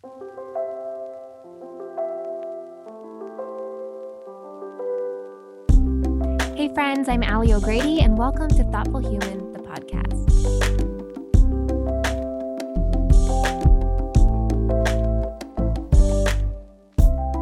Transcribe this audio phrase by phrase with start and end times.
[0.00, 0.06] Hey,
[6.72, 10.28] friends, I'm Ali O'Grady, and welcome to Thoughtful Human, the podcast.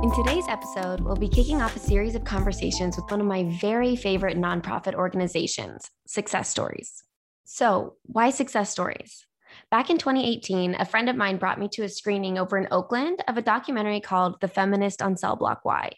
[0.02, 3.45] In today's episode, we'll be kicking off a series of conversations with one of my
[3.61, 7.04] very favorite nonprofit organizations, Success Stories.
[7.45, 9.27] So, why Success Stories?
[9.70, 13.22] Back in 2018, a friend of mine brought me to a screening over in Oakland
[13.29, 15.93] of a documentary called The Feminist on Cell Block Y.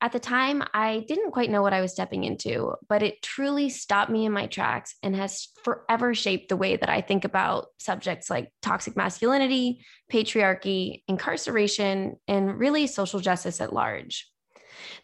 [0.00, 3.70] At the time, I didn't quite know what I was stepping into, but it truly
[3.70, 7.68] stopped me in my tracks and has forever shaped the way that I think about
[7.78, 9.80] subjects like toxic masculinity,
[10.12, 14.30] patriarchy, incarceration, and really social justice at large.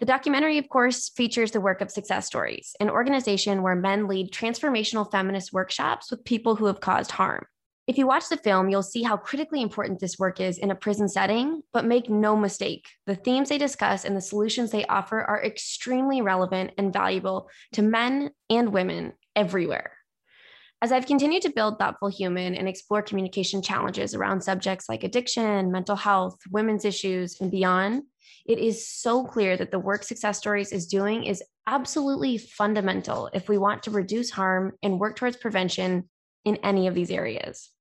[0.01, 4.31] The documentary, of course, features the work of Success Stories, an organization where men lead
[4.31, 7.47] transformational feminist workshops with people who have caused harm.
[7.89, 10.75] If you watch the film, you'll see how critically important this work is in a
[10.77, 15.20] prison setting, but make no mistake, the themes they discuss and the solutions they offer
[15.20, 19.97] are extremely relevant and valuable to men and women everywhere.
[20.81, 25.73] As I've continued to build Thoughtful Human and explore communication challenges around subjects like addiction,
[25.73, 28.05] mental health, women's issues, and beyond,
[28.47, 33.49] it is so clear that the work Success Stories is doing is absolutely fundamental if
[33.49, 36.09] we want to reduce harm and work towards prevention
[36.45, 37.72] in any of these areas.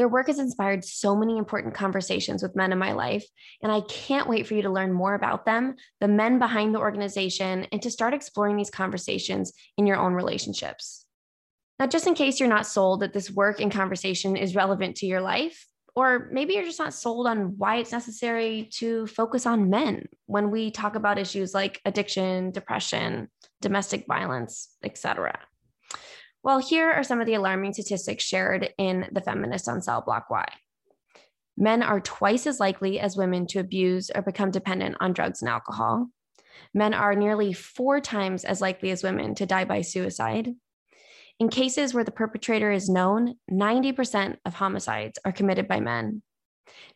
[0.00, 3.26] Their work has inspired so many important conversations with men in my life,
[3.62, 6.78] and I can't wait for you to learn more about them, the men behind the
[6.78, 11.04] organization, and to start exploring these conversations in your own relationships.
[11.78, 15.06] Now, just in case you're not sold that this work and conversation is relevant to
[15.06, 19.68] your life, or maybe you're just not sold on why it's necessary to focus on
[19.68, 23.28] men when we talk about issues like addiction, depression,
[23.60, 25.38] domestic violence, etc.
[26.42, 30.30] Well, here are some of the alarming statistics shared in The Feminist on Cell Block
[30.30, 30.46] Y.
[31.56, 35.50] Men are twice as likely as women to abuse or become dependent on drugs and
[35.50, 36.08] alcohol.
[36.72, 40.54] Men are nearly four times as likely as women to die by suicide.
[41.38, 46.22] In cases where the perpetrator is known, 90% of homicides are committed by men.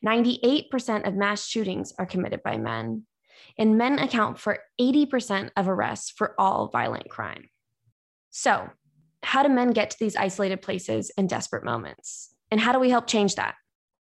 [0.04, 3.06] 98% of mass shootings are committed by men.
[3.58, 7.50] And men account for 80% of arrests for all violent crime.
[8.30, 8.70] So,
[9.24, 12.34] how do men get to these isolated places in desperate moments?
[12.50, 13.54] And how do we help change that?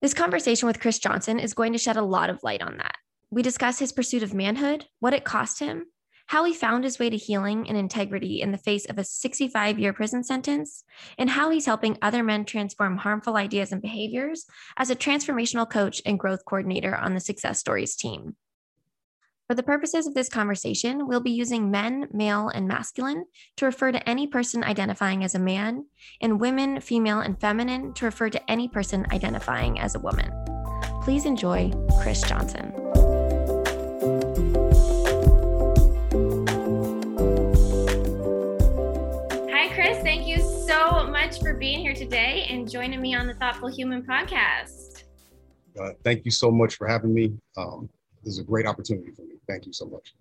[0.01, 2.95] This conversation with Chris Johnson is going to shed a lot of light on that.
[3.31, 5.87] We discuss his pursuit of manhood, what it cost him,
[6.27, 9.79] how he found his way to healing and integrity in the face of a 65
[9.79, 10.83] year prison sentence,
[11.17, 14.45] and how he's helping other men transform harmful ideas and behaviors
[14.77, 18.35] as a transformational coach and growth coordinator on the Success Stories team.
[19.47, 23.23] For the purposes of this conversation, we'll be using men, male, and masculine
[23.55, 25.85] to refer to any person identifying as a man,
[26.19, 30.29] and women, female, and feminine to refer to any person identifying as a woman.
[31.01, 31.71] Please enjoy
[32.01, 32.73] Chris Johnson.
[39.49, 40.03] Hi, Chris.
[40.03, 44.03] Thank you so much for being here today and joining me on the Thoughtful Human
[44.03, 45.05] podcast.
[45.81, 47.31] Uh, thank you so much for having me.
[47.55, 47.87] Um,
[48.27, 49.35] this is a great opportunity for me.
[49.47, 50.13] Thank you so much.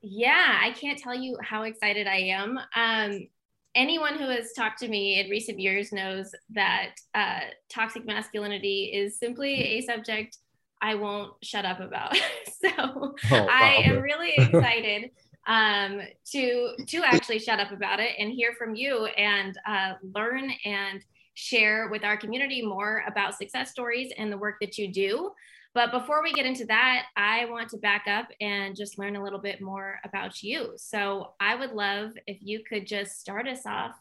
[0.00, 2.58] Yeah, I can't tell you how excited I am.
[2.74, 3.28] Um,
[3.74, 9.18] anyone who has talked to me in recent years knows that uh, toxic masculinity is
[9.18, 10.38] simply a subject
[10.80, 12.16] I won't shut up about.
[12.46, 15.10] so oh, wow, I am really excited
[15.46, 16.00] um,
[16.32, 21.04] to to actually shut up about it and hear from you and uh, learn and
[21.34, 25.32] share with our community more about success stories and the work that you do.
[25.74, 29.22] But before we get into that, I want to back up and just learn a
[29.22, 30.72] little bit more about you.
[30.76, 33.94] So I would love if you could just start us off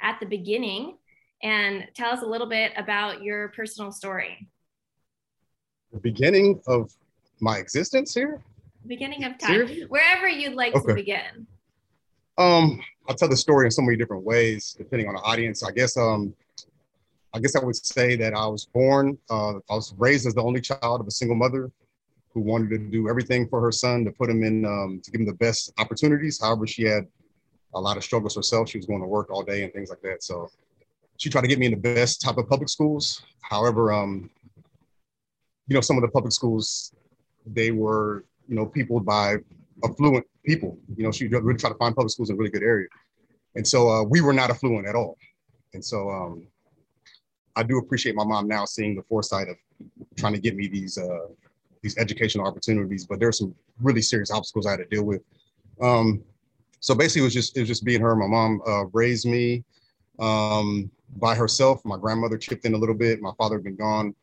[0.00, 0.96] at the beginning
[1.42, 4.48] and tell us a little bit about your personal story.
[5.92, 6.92] The beginning of
[7.40, 8.42] my existence here?
[8.86, 10.86] Beginning of time, wherever you'd like okay.
[10.86, 11.46] to begin.
[12.38, 15.62] Um, I'll tell the story in so many different ways, depending on the audience.
[15.62, 16.34] I guess um,
[17.34, 20.42] I guess I would say that I was born, uh, I was raised as the
[20.42, 21.70] only child of a single mother
[22.32, 25.20] who wanted to do everything for her son to put him in, um, to give
[25.20, 26.40] him the best opportunities.
[26.40, 27.06] However, she had
[27.74, 28.68] a lot of struggles herself.
[28.68, 30.22] She was going to work all day and things like that.
[30.22, 30.50] So
[31.18, 33.22] she tried to get me in the best type of public schools.
[33.42, 34.30] However, um,
[35.66, 36.94] you know, some of the public schools,
[37.46, 39.36] they were, you know, peopled by
[39.84, 40.78] affluent people.
[40.96, 42.88] You know, she really tried to find public schools in a really good area.
[43.54, 45.16] And so uh, we were not affluent at all.
[45.74, 46.46] And so um,
[47.58, 49.56] I do appreciate my mom now seeing the foresight of
[50.16, 51.26] trying to get me these uh,
[51.82, 53.04] these educational opportunities.
[53.04, 53.52] But there's some
[53.82, 55.22] really serious obstacles I had to deal with.
[55.80, 56.22] Um,
[56.78, 58.14] so basically, it was just it was just being her.
[58.14, 59.64] My mom uh, raised me
[60.20, 61.84] um, by herself.
[61.84, 63.20] My grandmother chipped in a little bit.
[63.20, 64.14] My father had been gone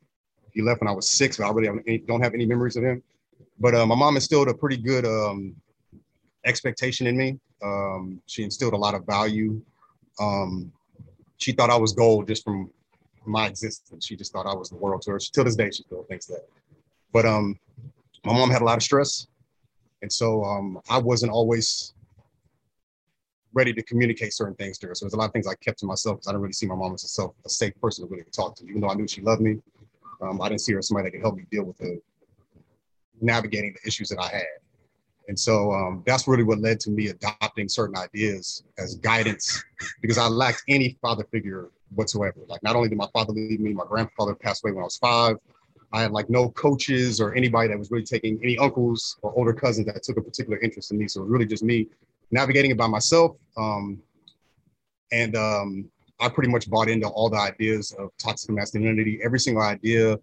[0.53, 3.03] He left when I was six, but I really don't have any memories of him.
[3.59, 5.55] But uh, my mom instilled a pretty good um,
[6.45, 7.39] expectation in me.
[7.61, 9.61] Um, she instilled a lot of value.
[10.19, 10.71] Um,
[11.37, 12.71] she thought I was gold just from
[13.27, 14.05] my existence.
[14.05, 15.19] She just thought I was the world to her.
[15.19, 16.47] She, till this day, she still thinks that.
[17.11, 17.57] But um,
[18.25, 19.27] my mom had a lot of stress,
[20.01, 21.93] and so um, I wasn't always
[23.53, 24.95] ready to communicate certain things to her.
[24.95, 26.67] So there's a lot of things I kept to myself because I didn't really see
[26.67, 28.65] my mom as a self a safe person to really talk to.
[28.65, 29.59] Even though I knew she loved me,
[30.21, 32.01] um, I didn't see her as somebody that could help me deal with the
[33.21, 34.45] navigating the issues that I had.
[35.27, 39.63] And so um, that's really what led to me adopting certain ideas as guidance
[40.01, 42.39] because I lacked any father figure whatsoever.
[42.47, 44.97] Like not only did my father leave me, my grandfather passed away when I was
[44.97, 45.37] five.
[45.93, 49.53] I had like no coaches or anybody that was really taking any uncles or older
[49.53, 51.07] cousins that took a particular interest in me.
[51.07, 51.87] So it was really just me
[52.31, 53.37] navigating it by myself.
[53.55, 54.01] Um,
[55.11, 55.89] and um,
[56.19, 60.19] I pretty much bought into all the ideas of toxic masculinity, every single idea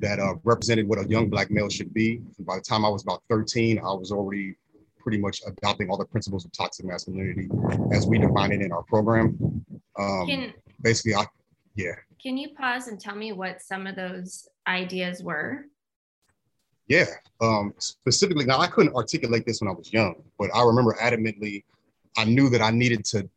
[0.00, 2.20] that uh, represented what a young black male should be.
[2.36, 4.56] And by the time I was about 13, I was already
[4.98, 7.48] pretty much adopting all the principles of toxic masculinity
[7.92, 9.64] as we define it in our program.
[9.98, 10.52] Um, can,
[10.84, 11.26] basically, I,
[11.74, 11.94] yeah.
[12.22, 15.64] Can you pause and tell me what some of those ideas were?
[16.86, 17.06] Yeah,
[17.40, 21.64] um, specifically, now I couldn't articulate this when I was young, but I remember adamantly,
[22.16, 23.28] I knew that I needed to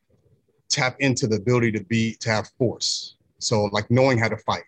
[0.70, 3.16] tap into the ability to be, to have force.
[3.40, 4.64] So, like knowing how to fight,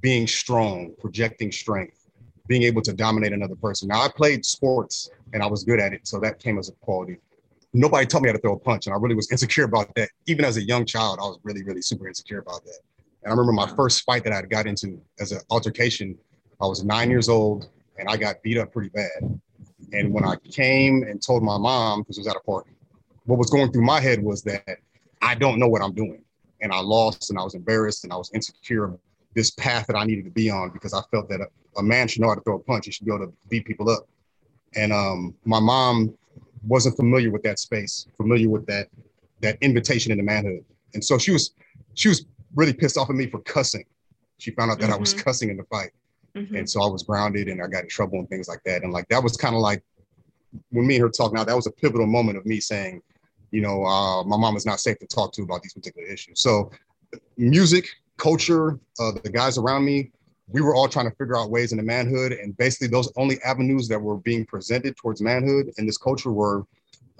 [0.00, 2.08] being strong, projecting strength,
[2.46, 3.88] being able to dominate another person.
[3.88, 6.72] Now, I played sports and I was good at it, so that came as a
[6.72, 7.18] quality.
[7.74, 10.10] Nobody taught me how to throw a punch, and I really was insecure about that.
[10.26, 12.78] Even as a young child, I was really, really super insecure about that.
[13.22, 16.18] And I remember my first fight that I got into as an altercation.
[16.60, 19.40] I was nine years old and I got beat up pretty bad.
[19.92, 22.70] And when I came and told my mom, because it was at a party,
[23.24, 24.78] what was going through my head was that
[25.20, 26.24] I don't know what I'm doing.
[26.60, 28.98] And I lost and I was embarrassed and I was insecure of
[29.34, 31.46] this path that I needed to be on because I felt that a,
[31.78, 32.86] a man should know how to throw a punch.
[32.86, 34.08] He should be able to beat people up.
[34.74, 36.16] And um, my mom
[36.66, 38.88] wasn't familiar with that space, familiar with that
[39.40, 40.64] that invitation into manhood.
[40.94, 41.54] And so she was
[41.94, 43.84] she was really pissed off at me for cussing.
[44.38, 44.94] She found out that mm-hmm.
[44.94, 45.24] I was mm-hmm.
[45.24, 45.90] cussing in the fight.
[46.34, 46.56] Mm-hmm.
[46.56, 48.82] And so I was grounded and I got in trouble and things like that.
[48.82, 49.82] And like that was kind of like
[50.70, 53.02] when me and her talk now, that was a pivotal moment of me saying,
[53.50, 56.40] you know, uh, my mom is not safe to talk to about these particular issues.
[56.40, 56.70] So
[57.36, 60.10] music, culture, uh, the guys around me,
[60.48, 62.32] we were all trying to figure out ways into manhood.
[62.32, 66.64] And basically those only avenues that were being presented towards manhood in this culture were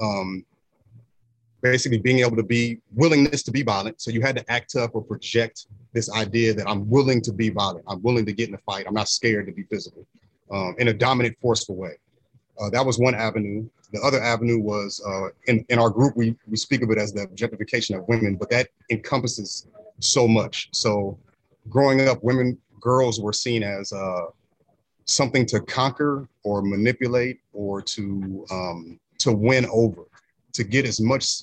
[0.00, 0.44] um,
[1.62, 4.00] basically being able to be willingness to be violent.
[4.00, 7.50] So you had to act tough or project this idea that I'm willing to be
[7.50, 7.84] violent.
[7.86, 8.86] I'm willing to get in a fight.
[8.86, 10.06] I'm not scared to be physical
[10.50, 11.92] um, in a dominant, forceful way.
[12.60, 13.66] Uh, that was one avenue.
[13.92, 17.12] The other avenue was uh, in, in our group, we, we speak of it as
[17.12, 19.66] the objectification of women, but that encompasses
[20.00, 20.68] so much.
[20.72, 21.18] So
[21.68, 24.26] growing up, women, girls were seen as uh,
[25.06, 30.02] something to conquer or manipulate or to um, to win over
[30.52, 31.42] to get as much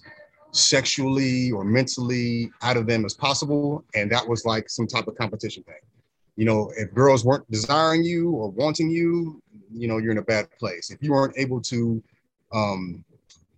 [0.52, 3.84] sexually or mentally out of them as possible.
[3.96, 5.76] And that was like some type of competition thing.
[6.36, 9.42] You know, if girls weren't desiring you or wanting you,
[9.74, 10.90] you know, you're in a bad place.
[10.90, 12.02] If you weren't able to,
[12.54, 13.04] um,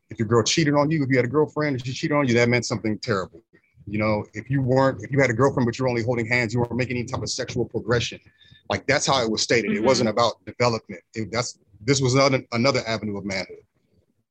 [0.09, 2.27] if your girl cheated on you, if you had a girlfriend and she cheated on
[2.27, 3.41] you, that meant something terrible.
[3.91, 6.53] You know, if you weren't, if you had a girlfriend but you're only holding hands,
[6.53, 8.21] you weren't making any type of sexual progression.
[8.69, 9.71] Like that's how it was stated.
[9.71, 9.83] Mm-hmm.
[9.83, 11.01] It wasn't about development.
[11.13, 13.57] It, that's this was another another avenue of manhood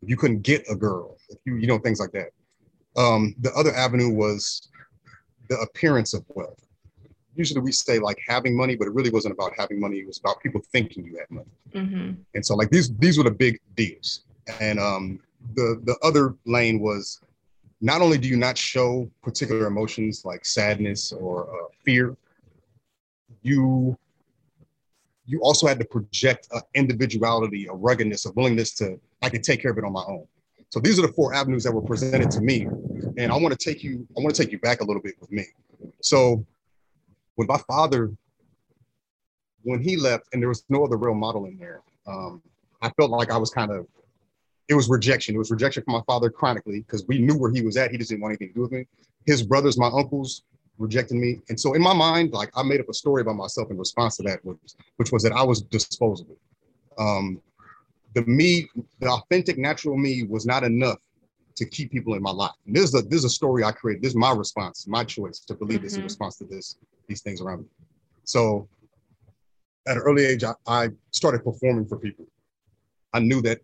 [0.00, 2.30] If you couldn't get a girl, if you you know things like that.
[2.96, 4.68] Um, the other avenue was
[5.50, 6.66] the appearance of wealth.
[7.36, 9.98] Usually we say like having money, but it really wasn't about having money.
[9.98, 11.50] It was about people thinking you had money.
[11.74, 12.12] Mm-hmm.
[12.34, 14.22] And so like these these were the big deals.
[14.58, 15.20] And um,
[15.54, 17.20] the the other lane was
[17.80, 22.16] not only do you not show particular emotions like sadness or uh, fear,
[23.42, 23.96] you
[25.26, 29.70] you also had to project individuality, a ruggedness, a willingness to I can take care
[29.70, 30.26] of it on my own.
[30.70, 32.66] So these are the four avenues that were presented to me,
[33.16, 35.14] and I want to take you I want to take you back a little bit
[35.20, 35.46] with me.
[36.02, 36.44] So
[37.36, 38.12] when my father
[39.62, 42.42] when he left and there was no other real model in there, um,
[42.82, 43.86] I felt like I was kind of
[44.70, 45.34] it was rejection.
[45.34, 47.90] It was rejection from my father chronically because we knew where he was at.
[47.90, 48.86] He just didn't want anything to do with me.
[49.26, 50.44] His brothers, my uncles,
[50.78, 51.40] rejected me.
[51.48, 54.16] And so in my mind, like I made up a story about myself in response
[54.18, 54.58] to that, which,
[54.96, 56.36] which was that I was disposable.
[56.98, 57.42] Um,
[58.14, 58.68] the me,
[59.00, 60.98] the authentic, natural me was not enough
[61.56, 62.52] to keep people in my life.
[62.64, 64.02] And this is a this is a story I created.
[64.02, 65.84] This is my response, my choice to believe mm-hmm.
[65.84, 66.06] this in mm-hmm.
[66.06, 66.76] response to this,
[67.08, 67.66] these things around me.
[68.22, 68.68] So
[69.88, 72.26] at an early age, I, I started performing for people.
[73.12, 73.60] I knew that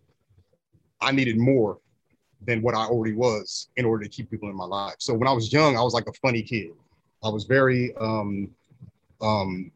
[1.01, 1.79] I needed more
[2.47, 4.97] than what I already was in order to keep people in my life.
[4.99, 6.71] So when I was young, I was like a funny kid.
[7.25, 8.51] I was very um,
[9.21, 9.73] um,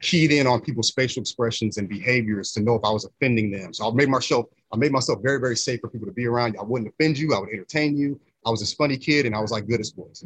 [0.00, 3.72] keyed in on people's facial expressions and behaviors to know if I was offending them.
[3.72, 6.56] So I made myself, I made myself very, very safe for people to be around.
[6.58, 7.34] I wouldn't offend you.
[7.34, 8.20] I would entertain you.
[8.44, 10.24] I was this funny kid and I was like good at sports.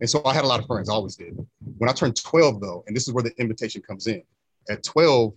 [0.00, 1.36] And so I had a lot of friends, I always did.
[1.78, 4.22] When I turned 12 though, and this is where the invitation comes in.
[4.68, 5.32] At 12,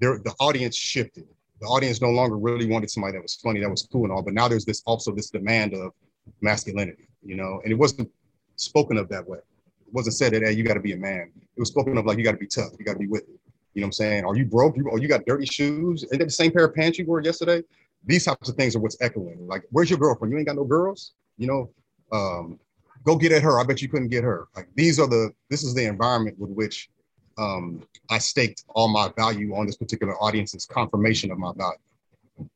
[0.00, 1.26] there, the audience shifted.
[1.60, 4.22] The audience no longer really wanted somebody that was funny, that was cool and all,
[4.22, 5.92] but now there's this also this demand of
[6.40, 8.10] masculinity, you know, and it wasn't
[8.56, 9.38] spoken of that way.
[9.38, 11.32] It wasn't said that, hey, you got to be a man.
[11.56, 12.70] It was spoken of like, you got to be tough.
[12.78, 13.40] You got to be with it.
[13.74, 14.24] You know what I'm saying?
[14.24, 14.76] Are you broke?
[14.76, 16.04] You, or you got dirty shoes?
[16.12, 17.62] Ain't that the same pair of pants you wore yesterday?
[18.04, 19.46] These types of things are what's echoing.
[19.46, 20.32] Like, where's your girlfriend?
[20.32, 21.12] You ain't got no girls?
[21.36, 21.70] You know,
[22.12, 22.58] um,
[23.04, 23.60] go get at her.
[23.60, 24.48] I bet you couldn't get her.
[24.56, 26.90] Like these are the, this is the environment with which
[27.38, 31.78] um, I staked all my value on this particular audience's confirmation of my value.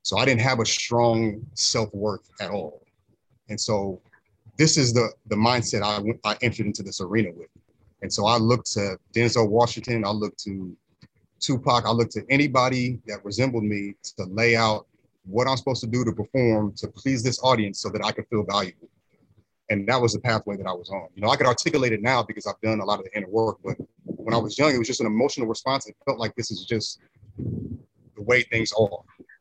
[0.02, 2.82] So I didn't have a strong self-worth at all.
[3.48, 4.00] And so
[4.58, 7.48] this is the the mindset I, I entered into this arena with.
[8.02, 10.76] And so I looked to Denzel Washington, I looked to
[11.40, 14.86] Tupac, I looked to anybody that resembled me to lay out
[15.24, 18.26] what I'm supposed to do to perform to please this audience so that I could
[18.28, 18.88] feel valuable.
[19.70, 21.08] And that was the pathway that I was on.
[21.14, 23.28] You know, I could articulate it now because I've done a lot of the inner
[23.28, 23.76] work, but
[24.24, 25.88] when I was young, it was just an emotional response.
[25.88, 27.00] It felt like this is just
[27.36, 28.88] the way things are.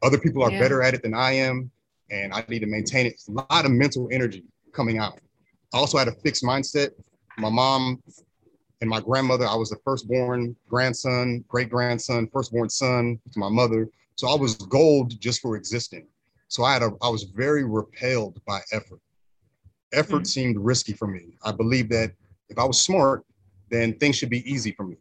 [0.02, 0.60] Other people are yeah.
[0.60, 1.72] better at it than I am,
[2.10, 3.14] and I need to maintain it.
[3.14, 5.20] It's a lot of mental energy coming out.
[5.74, 6.92] I also had a fixed mindset.
[7.38, 8.02] My mom
[8.82, 13.88] and my grandmother, I was the firstborn grandson, great grandson, firstborn son to my mother.
[14.16, 16.08] So I was gold just for existing.
[16.48, 19.00] So I had a, I was very repelled by effort.
[19.94, 20.26] Effort mm-hmm.
[20.26, 21.38] seemed risky for me.
[21.44, 22.12] I believed that
[22.50, 23.24] if I was smart,
[23.72, 24.98] then things should be easy for me.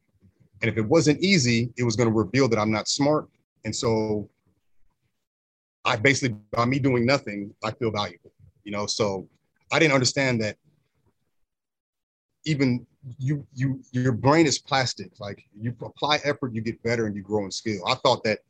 [0.62, 3.29] And if it wasn't easy, it was going to reveal that I'm not smart.
[3.65, 4.29] And so
[5.85, 8.33] I basically, by me doing nothing, I feel valuable,
[8.65, 8.87] you know?
[8.87, 9.29] So
[9.73, 10.57] I didn't understand that
[12.45, 12.87] even
[13.19, 15.11] you you your brain is plastic.
[15.19, 17.87] Like you apply effort, you get better and you grow in skill.
[17.87, 18.41] I thought that,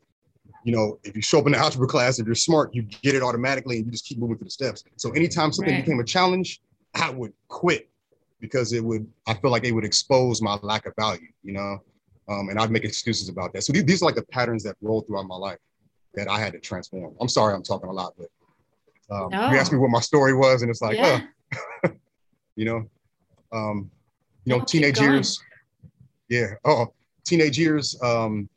[0.65, 3.15] you know, if you show up in the algebra class, if you're smart, you get
[3.15, 4.85] it automatically and you just keep moving through the steps.
[4.97, 5.85] So anytime something right.
[5.85, 6.61] became a challenge,
[6.95, 7.89] I would quit
[8.41, 11.79] because it would I feel like it would expose my lack of value, you know.
[12.29, 13.65] Um, and I'd make excuses about that.
[13.65, 15.59] So these, these are like the patterns that roll throughout my life
[16.15, 17.15] that I had to transform.
[17.21, 18.29] I'm sorry I'm talking a lot, but
[19.11, 19.51] um, no.
[19.51, 21.23] You asked me what my story was, and it's like, yeah.
[22.57, 22.89] you know,
[23.53, 23.91] um,
[24.45, 25.43] you know, teenage years.
[26.29, 26.55] Yeah.
[26.65, 26.93] Oh,
[27.25, 28.01] teenage years.
[28.03, 28.49] Um,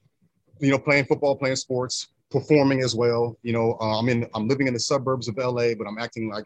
[0.60, 3.38] you know, playing football, playing sports, performing as well.
[3.42, 4.28] You know, uh, I'm in.
[4.36, 6.46] I'm living in the suburbs of LA, but I'm acting like,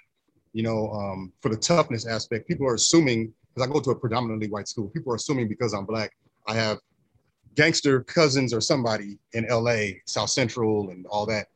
[0.53, 2.47] you know, um, for the toughness aspect.
[2.47, 4.89] People are assuming because I go to a predominantly white school.
[4.89, 6.15] People are assuming because I'm black,
[6.47, 6.79] I have
[7.55, 11.47] gangster cousins or somebody in LA, South Central, and all that.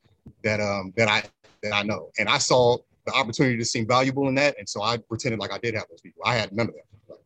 [0.44, 1.24] That um that I
[1.64, 2.12] that I know.
[2.20, 4.58] And I saw the opportunity to seem valuable in that.
[4.60, 6.22] And so I pretended like I did have those people.
[6.26, 7.18] I had none of that.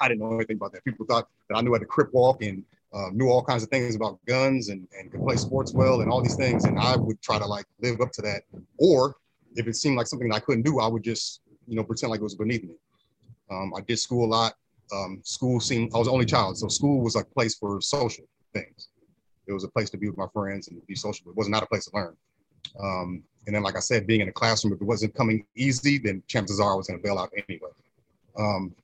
[0.00, 0.84] I didn't know anything about that.
[0.84, 3.68] People thought that I knew how to crip walk and uh, knew all kinds of
[3.68, 6.64] things about guns and, and could play sports well and all these things.
[6.64, 8.42] And I would try to like live up to that.
[8.78, 9.16] Or
[9.56, 12.10] if it seemed like something that I couldn't do, I would just, you know, pretend
[12.10, 12.74] like it was beneath me.
[13.50, 14.54] Um, I did school a lot.
[14.92, 16.58] Um, school seemed, I was only child.
[16.58, 18.88] So school was a place for social things.
[19.46, 21.30] It was a place to be with my friends and be social.
[21.30, 22.16] It was not a place to learn.
[22.80, 25.98] Um, and then, like I said, being in a classroom, if it wasn't coming easy,
[25.98, 27.70] then chances are I was going to bail out anyway.
[28.38, 28.74] Um,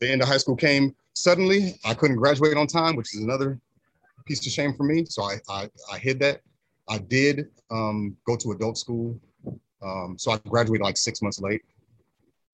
[0.00, 1.78] the end of high school came suddenly.
[1.84, 3.60] I couldn't graduate on time, which is another
[4.24, 5.04] piece of shame for me.
[5.04, 6.40] So I, I, I hid that.
[6.88, 9.18] I did um, go to adult school.
[9.82, 11.62] Um, so I graduated like six months late.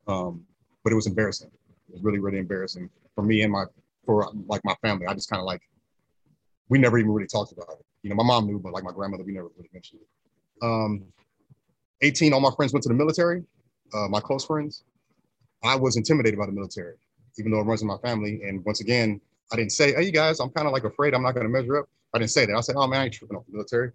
[0.06, 0.44] Um,
[0.84, 1.50] but it was embarrassing.
[1.88, 3.64] It was really, really embarrassing for me and my,
[4.04, 5.06] for like my family.
[5.06, 5.60] I just kind of like,
[6.68, 7.84] we never even really talked about it.
[8.02, 10.64] You know, my mom knew, but like my grandmother, we never really mentioned it.
[10.64, 11.04] Um,
[12.02, 13.42] 18, all my friends went to the military,
[13.94, 14.84] uh, my close friends.
[15.64, 16.94] I was intimidated by the military,
[17.38, 18.42] even though it runs in my family.
[18.46, 19.20] And once again,
[19.52, 21.52] I didn't say, hey, you guys, I'm kind of like afraid I'm not going to
[21.52, 21.88] measure up.
[22.14, 22.54] I didn't say that.
[22.54, 23.92] I said, oh man, I ain't tripping off the military.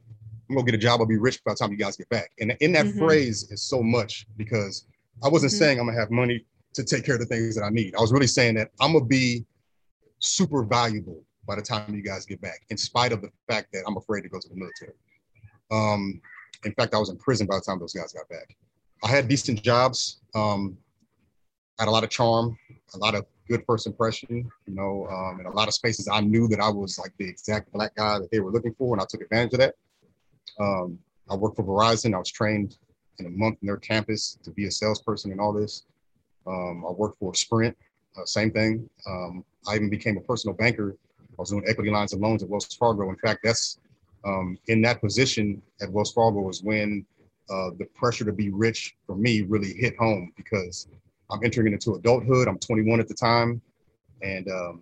[0.51, 0.99] I'm going to get a job.
[0.99, 2.31] I'll be rich by the time you guys get back.
[2.39, 2.99] And in that mm-hmm.
[2.99, 4.85] phrase is so much because
[5.23, 5.59] I wasn't mm-hmm.
[5.59, 7.95] saying I'm going to have money to take care of the things that I need.
[7.95, 9.45] I was really saying that I'm going to be
[10.19, 13.83] super valuable by the time you guys get back, in spite of the fact that
[13.87, 14.93] I'm afraid to go to the military.
[15.71, 16.21] Um,
[16.65, 18.55] in fact, I was in prison by the time those guys got back.
[19.03, 20.77] I had decent jobs, um,
[21.79, 22.57] had a lot of charm,
[22.93, 26.21] a lot of good first impression, you know, um, in a lot of spaces I
[26.21, 29.01] knew that I was like the exact black guy that they were looking for, and
[29.01, 29.75] I took advantage of that.
[30.59, 32.13] Um, I worked for Verizon.
[32.13, 32.77] I was trained
[33.19, 35.83] in a month in their campus to be a salesperson and all this.
[36.47, 37.77] Um, I worked for Sprint,
[38.17, 38.89] uh, same thing.
[39.07, 40.95] Um, I even became a personal banker.
[41.21, 43.09] I was doing equity lines and loans at Wells Fargo.
[43.09, 43.79] In fact, that's
[44.25, 47.05] um, in that position at Wells Fargo was when
[47.49, 50.87] uh, the pressure to be rich for me really hit home because
[51.31, 52.47] I'm entering into adulthood.
[52.47, 53.61] I'm 21 at the time,
[54.21, 54.81] and um,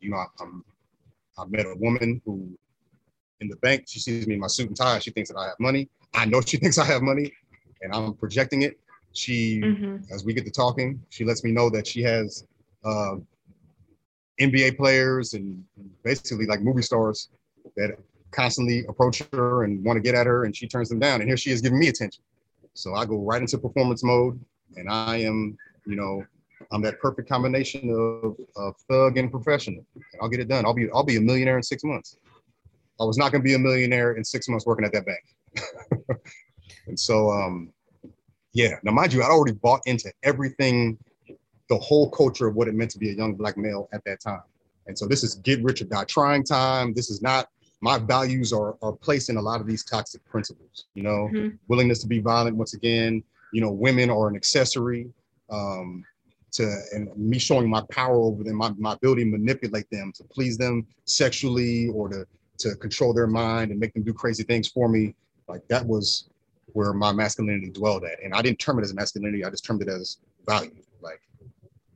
[0.00, 0.64] You know, I, I'm,
[1.38, 2.58] I met a woman who
[3.40, 4.98] in the bank, she sees me in my suit and tie.
[4.98, 5.88] She thinks that I have money.
[6.14, 7.32] I know she thinks I have money
[7.82, 8.78] and I'm projecting it.
[9.12, 10.12] She, mm-hmm.
[10.12, 12.46] as we get to talking, she lets me know that she has
[12.84, 13.16] uh,
[14.40, 15.64] NBA players and
[16.04, 17.28] basically like movie stars
[17.76, 17.96] that
[18.30, 21.20] constantly approach her and want to get at her, and she turns them down.
[21.20, 22.22] And here she is giving me attention.
[22.74, 24.40] So I go right into performance mode,
[24.76, 26.24] and I am, you know,
[26.70, 29.84] I'm that perfect combination of, of thug and professional.
[29.94, 30.64] And I'll get it done.
[30.64, 32.16] I'll be I'll be a millionaire in six months.
[33.00, 36.20] I was not going to be a millionaire in six months working at that bank.
[36.86, 37.72] and so, um,
[38.52, 38.76] yeah.
[38.82, 40.98] Now, mind you, I'd already bought into everything,
[41.68, 44.20] the whole culture of what it meant to be a young black male at that
[44.20, 44.42] time.
[44.86, 46.92] And so, this is get rich or die trying time.
[46.92, 47.48] This is not
[47.80, 50.86] my values are are placed in a lot of these toxic principles.
[50.94, 51.56] You know, mm-hmm.
[51.68, 53.22] willingness to be violent once again.
[53.52, 55.08] You know, women are an accessory.
[55.48, 56.04] Um,
[56.52, 60.24] to and me showing my power over them, my, my ability to manipulate them to
[60.24, 62.26] please them sexually or to
[62.60, 65.14] to control their mind and make them do crazy things for me.
[65.48, 66.28] Like that was
[66.72, 68.22] where my masculinity dwelled at.
[68.22, 70.82] And I didn't term it as masculinity, I just termed it as value.
[71.00, 71.20] Like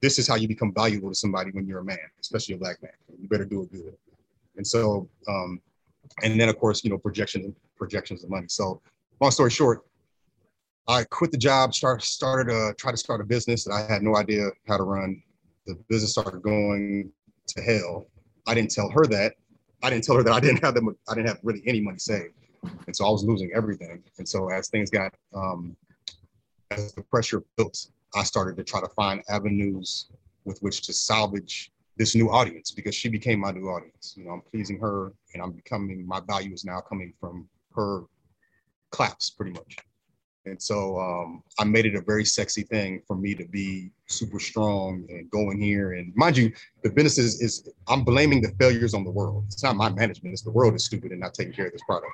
[0.01, 2.83] this is how you become valuable to somebody when you're a man, especially a black
[2.83, 2.93] man.
[3.21, 3.95] You better do it good.
[4.57, 5.61] And so um,
[6.23, 8.47] and then of course, you know, projection projections of money.
[8.49, 8.81] So
[9.21, 9.85] long story short,
[10.87, 14.03] I quit the job, start, started to try to start a business that I had
[14.03, 15.23] no idea how to run.
[15.67, 17.11] The business started going
[17.49, 18.07] to hell.
[18.47, 19.35] I didn't tell her that.
[19.85, 20.97] I didn't tell her that I didn't have them.
[21.09, 22.33] I didn't have really any money saved,
[22.87, 24.03] and so I was losing everything.
[24.17, 25.77] And so as things got, um,
[26.71, 30.07] as the pressure built, I started to try to find avenues
[30.47, 34.15] with which to salvage this new audience because she became my new audience.
[34.17, 38.05] You know, I'm pleasing her and I'm becoming my value is now coming from her
[38.91, 39.77] claps pretty much.
[40.47, 44.39] And so um, I made it a very sexy thing for me to be super
[44.39, 45.95] strong and going here.
[45.95, 49.45] And mind you, the business is, is I'm blaming the failures on the world.
[49.47, 50.35] It's not my management.
[50.35, 52.13] It's the world is stupid and not taking care of this product.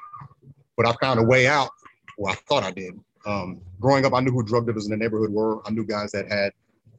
[0.76, 1.70] But I found a way out.
[2.18, 2.94] Well, I thought I did.
[3.26, 5.66] Um, growing up, I knew who drug dealers in the neighborhood were.
[5.66, 6.52] I knew guys that had,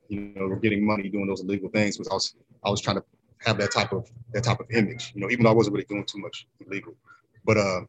[0.09, 1.97] you know, were getting money doing those illegal things.
[1.97, 3.03] Because I was I was trying to
[3.39, 5.13] have that type of that type of image.
[5.15, 6.93] You know, even though I wasn't really doing too much illegal.
[7.45, 7.81] But uh,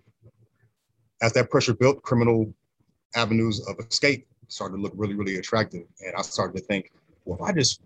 [1.21, 2.55] as that pressure built, criminal
[3.14, 5.85] avenues of escape started to look really, really attractive.
[6.05, 6.92] And I started to think,
[7.25, 7.81] well, if I just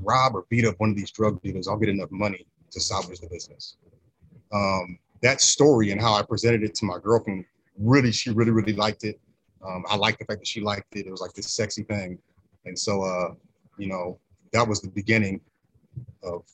[0.00, 3.20] rob or beat up one of these drug dealers, I'll get enough money to salvage
[3.20, 3.76] the business.
[4.52, 7.44] Um, that story and how I presented it to my girlfriend,
[7.78, 9.20] really, she really, really liked it.
[9.66, 11.06] Um, I liked the fact that she liked it.
[11.06, 12.18] It was like this sexy thing.
[12.64, 13.34] And so, uh,
[13.76, 14.18] you know,
[14.52, 15.40] that was the beginning
[16.22, 16.44] of,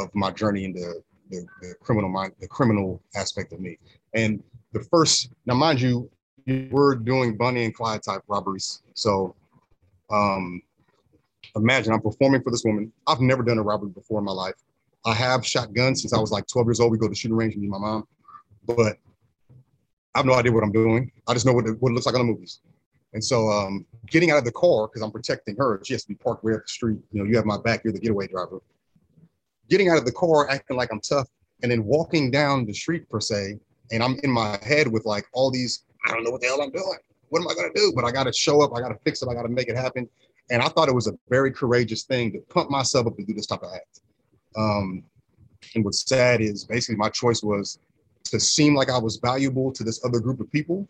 [0.00, 3.78] of my journey into the, the criminal mind, the criminal aspect of me.
[4.14, 6.10] And the first, now mind you,
[6.46, 8.82] we're doing Bonnie and Clyde type robberies.
[8.94, 9.34] So
[10.10, 10.62] um,
[11.56, 12.92] imagine I'm performing for this woman.
[13.06, 14.54] I've never done a robbery before in my life.
[15.04, 16.92] I have shot guns since I was like 12 years old.
[16.92, 18.06] We go to shooting range, and my mom.
[18.66, 18.98] But
[20.14, 21.12] I have no idea what I'm doing.
[21.28, 22.60] I just know what it, what it looks like on the movies.
[23.12, 26.08] And so um, getting out of the car, because I'm protecting her, she has to
[26.08, 26.98] be parked right at the street.
[27.12, 28.60] You know, you have my back, you're the getaway driver.
[29.70, 31.28] Getting out of the car, acting like I'm tough,
[31.62, 33.58] and then walking down the street per se,
[33.92, 36.62] and I'm in my head with like all these I don't know what the hell
[36.62, 36.98] I'm doing.
[37.28, 37.92] What am I going to do?
[37.94, 38.72] But I got to show up.
[38.74, 39.28] I got to fix it.
[39.28, 40.08] I got to make it happen.
[40.50, 43.34] And I thought it was a very courageous thing to pump myself up to do
[43.34, 44.00] this type of act.
[44.56, 45.02] Um,
[45.74, 47.80] and what's sad is basically my choice was
[48.24, 50.88] to seem like I was valuable to this other group of people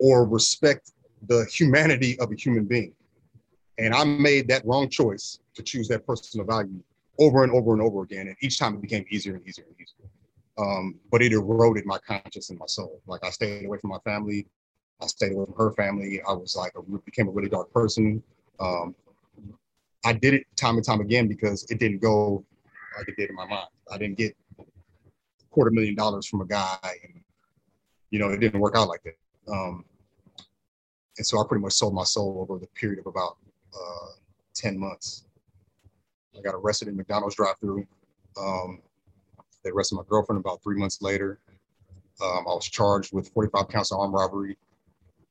[0.00, 0.90] or respect
[1.28, 2.92] the humanity of a human being.
[3.78, 6.82] And I made that wrong choice to choose that personal value
[7.18, 8.26] over and over and over again.
[8.26, 10.10] And each time it became easier and easier and easier
[10.58, 13.00] um, but it eroded my conscience and my soul.
[13.06, 14.46] Like I stayed away from my family.
[15.00, 16.20] I stayed away from her family.
[16.22, 18.22] I was like, a, became a really dark person.
[18.60, 18.94] Um,
[20.04, 22.44] I did it time and time again because it didn't go
[22.96, 23.68] like it did in my mind.
[23.90, 24.64] I didn't get a
[25.50, 27.22] quarter million dollars from a guy, and
[28.10, 29.16] you know, it didn't work out like that.
[29.50, 29.84] Um,
[31.18, 33.36] and so I pretty much sold my soul over the period of about
[33.74, 34.12] uh,
[34.54, 35.24] 10 months.
[36.36, 37.86] I got arrested in McDonald's drive-through.
[38.36, 38.80] Um,
[39.64, 41.38] they arrested my girlfriend about three months later.
[42.22, 44.56] Um, I was charged with 45 counts of armed robbery.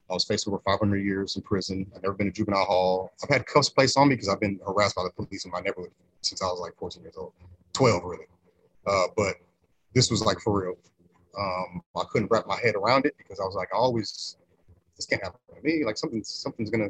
[0.09, 1.85] I was faced over 500 years in prison.
[1.95, 3.11] I've never been to juvenile hall.
[3.23, 5.61] I've had cuffs placed on me because I've been harassed by the police in my
[5.61, 5.91] neighborhood
[6.21, 7.33] since I was like 14 years old,
[7.73, 8.25] 12 really.
[8.85, 9.35] Uh, but
[9.93, 10.75] this was like for real.
[11.39, 14.37] Um, I couldn't wrap my head around it because I was like, I always,
[14.95, 15.83] this can't happen to me.
[15.85, 16.89] Like something, something's gonna,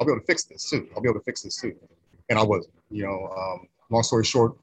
[0.00, 0.88] I'll be able to fix this too.
[0.96, 1.76] I'll be able to fix this too.
[2.30, 2.74] And I wasn't.
[2.90, 4.56] You know, um, long story short,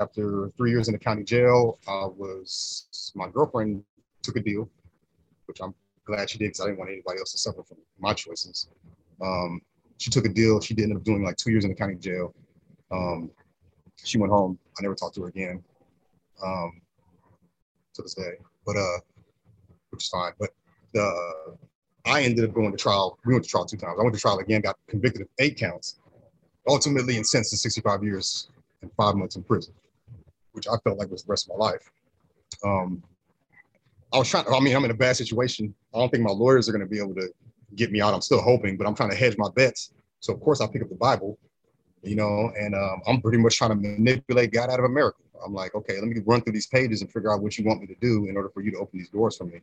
[0.00, 3.84] after three years in the county jail, I was my girlfriend
[4.22, 4.70] took a deal,
[5.46, 5.74] which I'm
[6.06, 8.68] glad she did because I didn't want anybody else to suffer from my choices.
[9.22, 9.60] Um,
[9.98, 10.60] she took a deal.
[10.60, 12.34] She did end up doing like two years in the county jail.
[12.92, 13.30] Um,
[14.04, 14.58] she went home.
[14.78, 15.62] I never talked to her again.
[16.42, 16.80] um,
[17.94, 18.32] to this day.
[18.66, 18.98] But uh,
[19.90, 20.32] which is fine.
[20.38, 20.50] But
[20.94, 21.56] the
[22.06, 23.18] I ended up going to trial.
[23.26, 23.96] We went to trial two times.
[23.98, 25.98] I went to trial again, got convicted of eight counts,
[26.68, 28.48] ultimately and sentenced to 65 years
[28.82, 29.74] and five months in prison,
[30.58, 31.90] which I felt like was the rest of my life.
[32.64, 33.02] Um,
[34.12, 34.44] I was trying.
[34.44, 35.72] To, I mean, I'm in a bad situation.
[35.94, 37.28] I don't think my lawyers are going to be able to
[37.76, 38.12] get me out.
[38.12, 39.92] I'm still hoping, but I'm trying to hedge my bets.
[40.20, 41.38] So of course I pick up the Bible,
[42.02, 45.18] you know, and um, I'm pretty much trying to manipulate God out of America.
[45.44, 47.80] I'm like, okay, let me run through these pages and figure out what you want
[47.80, 49.60] me to do in order for you to open these doors for me.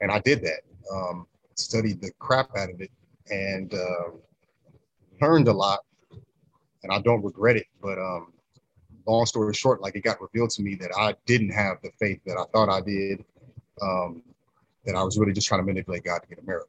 [0.00, 0.60] And I did that.
[0.92, 2.90] Um, studied the crap out of it
[3.30, 4.10] and uh,
[5.20, 5.80] learned a lot.
[6.84, 7.66] And I don't regret it.
[7.82, 8.32] But um,
[9.06, 12.20] long story short, like it got revealed to me that I didn't have the faith
[12.26, 13.24] that I thought I did.
[13.82, 14.22] Um,
[14.86, 16.68] that I was really just trying to manipulate God to get America.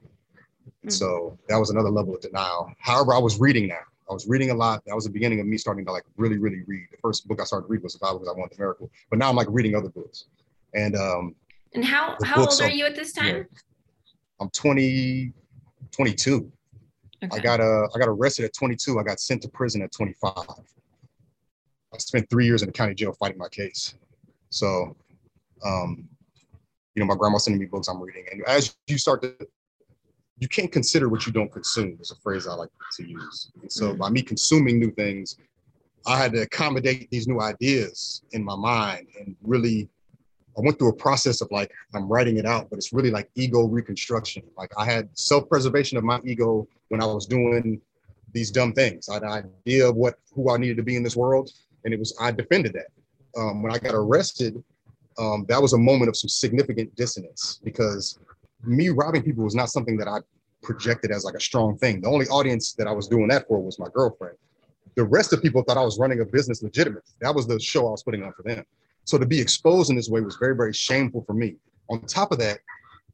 [0.67, 0.89] Mm-hmm.
[0.89, 2.73] So that was another level of denial.
[2.79, 3.75] However, I was reading now.
[4.09, 4.83] I was reading a lot.
[4.85, 6.87] That was the beginning of me starting to like really, really read.
[6.91, 8.89] The first book I started to read was the Bible because I wanted the miracle.
[9.09, 10.25] But now I'm like reading other books.
[10.73, 11.35] And um
[11.73, 13.47] and how how old are you at this time?
[14.39, 15.33] I'm 20,
[15.91, 16.51] 22.
[17.23, 17.37] Okay.
[17.37, 18.99] I got uh, I got arrested at 22.
[18.99, 20.33] I got sent to prison at 25.
[21.93, 23.95] I spent three years in the county jail fighting my case.
[24.49, 24.95] So,
[25.65, 26.07] um,
[26.95, 29.35] you know, my grandma sending me books I'm reading, and as you start to,
[30.39, 31.97] you can't consider what you don't consume.
[32.01, 33.51] Is a phrase I like to use.
[33.61, 33.97] And so, mm-hmm.
[33.97, 35.37] by me consuming new things,
[36.05, 39.89] I had to accommodate these new ideas in my mind and really
[40.57, 43.29] I went through a process of like I'm writing it out, but it's really like
[43.35, 44.41] ego reconstruction.
[44.57, 47.79] Like I had self-preservation of my ego when I was doing
[48.33, 49.07] these dumb things.
[49.07, 51.51] I had an idea of what who I needed to be in this world,
[51.87, 52.87] and it was I defended that.
[53.39, 54.61] Um, when I got arrested,
[55.17, 58.19] um, that was a moment of some significant dissonance because
[58.63, 60.19] me robbing people was not something that I
[60.61, 62.01] projected as like a strong thing.
[62.01, 64.35] The only audience that I was doing that for was my girlfriend.
[64.95, 67.03] The rest of people thought I was running a business legitimate.
[67.21, 68.65] That was the show I was putting on for them.
[69.05, 71.55] So to be exposed in this way was very, very shameful for me.
[71.89, 72.59] On top of that,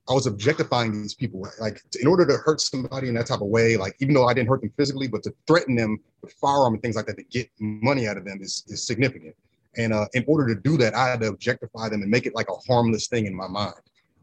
[0.09, 1.47] I was objectifying these people.
[1.59, 4.33] Like in order to hurt somebody in that type of way, like even though I
[4.33, 7.23] didn't hurt them physically, but to threaten them with firearm and things like that to
[7.23, 9.35] get money out of them is, is significant.
[9.77, 12.35] And uh, in order to do that, I had to objectify them and make it
[12.35, 13.75] like a harmless thing in my mind.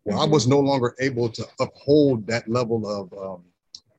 [0.05, 0.31] Well, mm-hmm.
[0.31, 3.45] I was no longer able to uphold that level of um,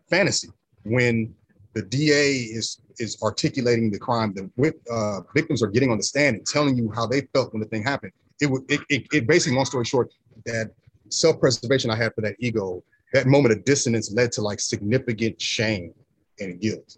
[0.10, 0.50] fantasy
[0.84, 1.34] when
[1.74, 4.34] the DA is is articulating the crime.
[4.34, 7.62] The uh, victims are getting on the stand and telling you how they felt when
[7.62, 8.12] the thing happened.
[8.40, 10.12] It would it, it, it basically, long story short,
[10.46, 10.72] that
[11.12, 15.94] self-preservation I had for that ego, that moment of dissonance led to like significant shame
[16.40, 16.98] and guilt.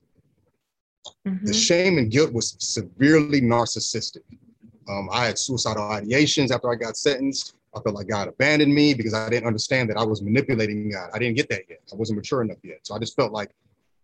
[1.28, 1.46] Mm-hmm.
[1.46, 4.24] The shame and guilt was severely narcissistic.
[4.90, 7.56] Um, I had suicidal ideations after I got sentenced.
[7.76, 11.10] I felt like God abandoned me because I didn't understand that I was manipulating God.
[11.14, 11.80] I didn't get that yet.
[11.92, 12.80] I wasn't mature enough yet.
[12.84, 13.52] So I just felt like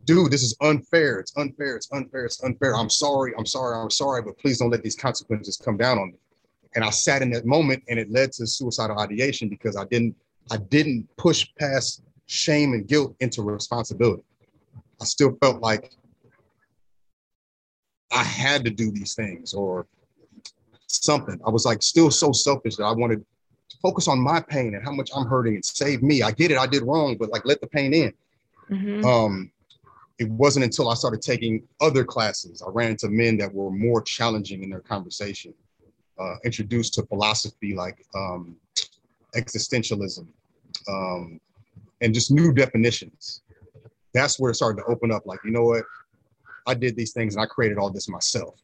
[0.06, 1.20] dude, this is unfair.
[1.20, 1.76] It's unfair.
[1.76, 2.26] It's unfair.
[2.26, 2.76] It's unfair.
[2.76, 3.34] I'm sorry.
[3.38, 3.78] I'm sorry.
[3.78, 6.18] I'm sorry, but please don't let these consequences come down on me.
[6.76, 10.16] And I sat in that moment and it led to suicidal ideation because I didn't,
[10.52, 14.24] I didn't push past shame and guilt into responsibility.
[15.02, 15.92] I still felt like
[18.12, 19.88] I had to do these things or
[20.88, 21.40] something.
[21.46, 23.24] I was like still so selfish that I wanted
[23.70, 26.22] to focus on my pain and how much I'm hurting and save me.
[26.22, 28.14] I get it, I did wrong, but like let the pain in.
[28.70, 29.06] Mm-hmm.
[29.06, 29.52] Um,
[30.20, 34.02] it wasn't until I started taking other classes, I ran into men that were more
[34.02, 35.54] challenging in their conversation,
[36.20, 38.56] uh, introduced to philosophy like um,
[39.36, 40.28] existentialism
[40.88, 41.40] um,
[42.02, 43.42] and just new definitions.
[44.14, 45.84] That's where it started to open up like, you know what?
[46.68, 48.56] I did these things and I created all this myself.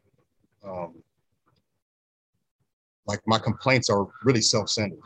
[0.64, 0.96] Um,
[3.08, 5.00] like my complaints are really self-centered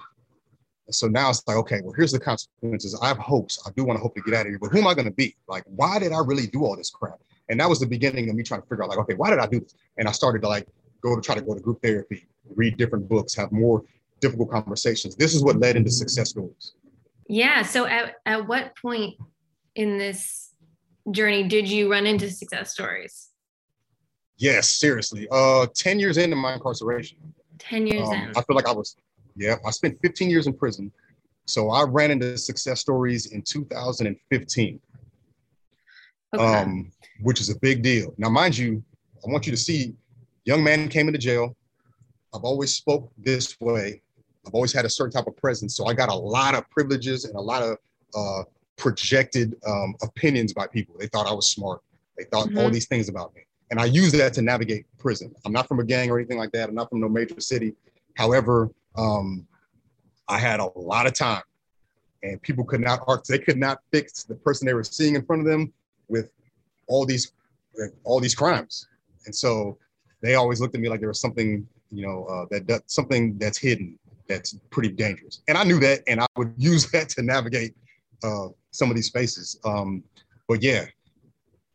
[0.91, 2.97] so now it's like, okay, well, here's the consequences.
[3.01, 3.61] I have hopes.
[3.65, 5.05] I do want to hope to get out of here, but who am I going
[5.05, 5.35] to be?
[5.47, 7.19] Like, why did I really do all this crap?
[7.49, 9.39] And that was the beginning of me trying to figure out, like, okay, why did
[9.39, 9.75] I do this?
[9.97, 10.67] And I started to like
[11.01, 13.83] go to try to go to group therapy, read different books, have more
[14.19, 15.15] difficult conversations.
[15.15, 16.73] This is what led into success stories.
[17.27, 17.61] Yeah.
[17.61, 19.15] So at, at what point
[19.75, 20.53] in this
[21.11, 23.29] journey did you run into success stories?
[24.37, 25.27] Yes, seriously.
[25.31, 27.17] Uh, 10 years into my incarceration.
[27.59, 28.29] 10 years um, in.
[28.35, 28.95] I feel like I was
[29.39, 30.91] yeah, I spent 15 years in prison.
[31.45, 34.79] So I ran into success stories in 2015,
[36.35, 36.43] okay.
[36.43, 38.13] um, which is a big deal.
[38.17, 38.83] Now, mind you,
[39.25, 39.95] I want you to see,
[40.49, 41.55] young man came into jail.
[42.33, 44.01] I've always spoke this way.
[44.45, 45.75] I've always had a certain type of presence.
[45.77, 47.77] So I got a lot of privileges and a lot of
[48.15, 48.43] uh,
[48.75, 50.95] projected um, opinions by people.
[50.97, 51.81] They thought I was smart.
[52.17, 52.57] They thought mm-hmm.
[52.57, 53.41] all these things about me.
[53.69, 55.35] And I use that to navigate prison.
[55.45, 56.67] I'm not from a gang or anything like that.
[56.67, 57.75] I'm not from no major city.
[58.15, 59.45] However, um,
[60.27, 61.43] I had a lot of time,
[62.23, 65.41] and people could not they could not fix the person they were seeing in front
[65.43, 65.71] of them
[66.07, 66.31] with
[66.87, 67.31] all these
[68.03, 68.87] all these crimes,
[69.25, 69.77] and so
[70.21, 73.37] they always looked at me like there was something you know, uh, that does something
[73.37, 75.41] that's hidden that's pretty dangerous.
[75.47, 77.75] And I knew that, and I would use that to navigate
[78.23, 79.59] uh, some of these spaces.
[79.65, 80.03] Um,
[80.47, 80.85] but yeah,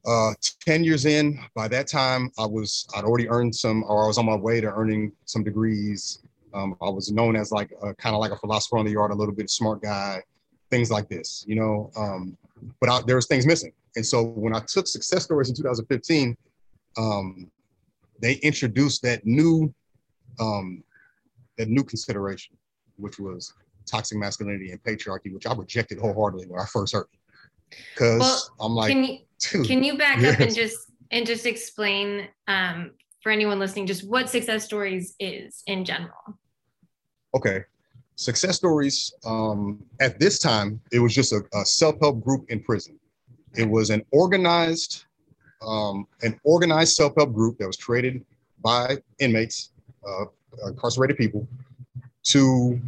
[0.07, 4.07] uh, 10 years in, by that time, I was, I'd already earned some, or I
[4.07, 6.21] was on my way to earning some degrees.
[6.53, 9.15] Um, I was known as like kind of like a philosopher on the yard, a
[9.15, 10.23] little bit smart guy,
[10.71, 11.91] things like this, you know.
[11.97, 12.37] Um,
[12.81, 16.37] but I, there was things missing, and so when I took Success Stories in 2015,
[16.97, 17.51] um,
[18.25, 19.73] they introduced that new
[20.41, 20.83] um,
[21.59, 22.57] that new consideration,
[22.97, 23.53] which was
[23.85, 27.77] toxic masculinity and patriarchy, which I rejected wholeheartedly when I first heard it.
[27.95, 30.35] Because well, I'm like, can you, can you back yes.
[30.35, 35.63] up and just and just explain um, for anyone listening just what success stories is
[35.67, 36.39] in general?
[37.37, 37.65] Okay,
[38.17, 39.13] success stories.
[39.27, 42.99] Um, at this time, it was just a, a self-help group in prison.
[43.55, 45.05] It was an organized,
[45.63, 48.25] um, an organized self-help group that was created
[48.63, 49.71] by inmates
[50.07, 50.25] uh,
[50.67, 51.47] incarcerated people
[52.25, 52.81] to,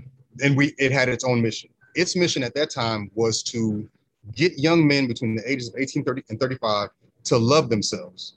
[0.42, 1.70] and we it had its own mission.
[1.94, 3.88] Its mission at that time was to
[4.34, 6.90] get young men between the ages of 18, 30, and 35
[7.24, 8.34] to love themselves.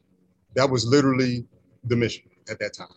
[0.56, 1.46] That was literally
[1.86, 2.88] the mission at that time.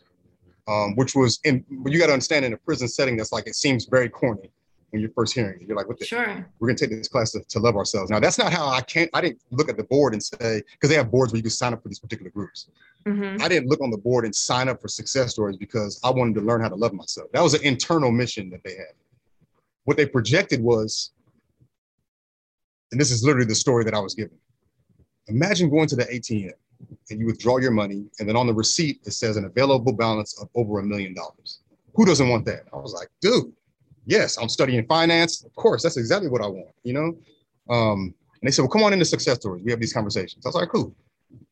[0.69, 3.57] Um, which was in you got to understand in a prison setting that's like it
[3.57, 4.49] seems very corny
[4.93, 5.67] when you're first hearing it.
[5.67, 6.47] You're like, what the sure.
[6.59, 8.11] We're gonna take this class to, to love ourselves.
[8.11, 10.91] Now that's not how I can't I didn't look at the board and say, because
[10.91, 12.69] they have boards where you can sign up for these particular groups.
[13.07, 13.43] Mm-hmm.
[13.43, 16.35] I didn't look on the board and sign up for success stories because I wanted
[16.35, 17.33] to learn how to love myself.
[17.33, 18.93] That was an internal mission that they had.
[19.85, 21.13] What they projected was,
[22.93, 24.37] and this is literally the story that I was given.
[25.29, 26.53] Imagine going to the ATM
[27.11, 30.39] and you withdraw your money, and then on the receipt it says an available balance
[30.41, 31.61] of over a million dollars.
[31.95, 32.65] Who doesn't want that?
[32.73, 33.53] I was like, dude,
[34.07, 35.45] yes, I'm studying finance.
[35.45, 37.17] Of course, that's exactly what I want, you know?
[37.73, 39.63] Um, and they said, well, come on into success stories.
[39.65, 40.45] We have these conversations.
[40.45, 40.95] I was like, cool.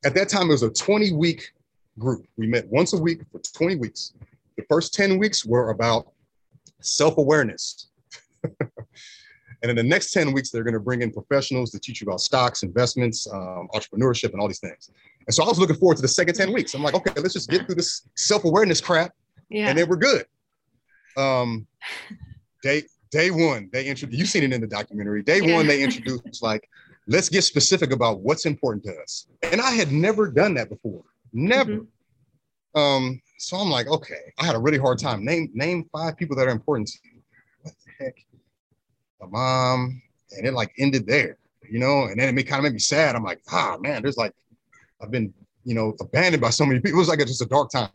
[0.04, 1.52] At that time, it was a 20 week
[1.98, 2.26] group.
[2.36, 4.12] We met once a week for 20 weeks.
[4.56, 6.08] The first 10 weeks were about
[6.80, 7.88] self awareness.
[8.42, 12.06] and in the next 10 weeks, they're going to bring in professionals to teach you
[12.06, 14.90] about stocks, investments, um, entrepreneurship, and all these things.
[15.26, 16.74] And so I was looking forward to the second 10 weeks.
[16.74, 19.12] I'm like, okay, let's just get through this self awareness crap,
[19.48, 19.68] yeah.
[19.68, 20.24] and then we're good.
[21.16, 21.66] Um,
[22.62, 24.18] day day one, they introduced.
[24.18, 25.22] You've seen it in the documentary.
[25.22, 25.54] Day yeah.
[25.54, 26.68] one, they introduced like
[27.06, 29.26] let's get specific about what's important to us.
[29.42, 31.02] And I had never done that before.
[31.32, 31.72] Never.
[31.72, 32.80] Mm-hmm.
[32.80, 35.24] Um, so I'm like, okay, I had a really hard time.
[35.24, 37.20] Name name five people that are important to you.
[37.62, 38.14] What the heck?
[39.20, 40.02] My mom,
[40.36, 41.36] and it like ended there,
[41.68, 43.16] you know, and then it kind of made me sad.
[43.16, 44.32] I'm like, ah man, there's like
[45.02, 45.32] I've been,
[45.64, 46.98] you know, abandoned by so many people.
[46.98, 47.90] It was like a, just a dark time.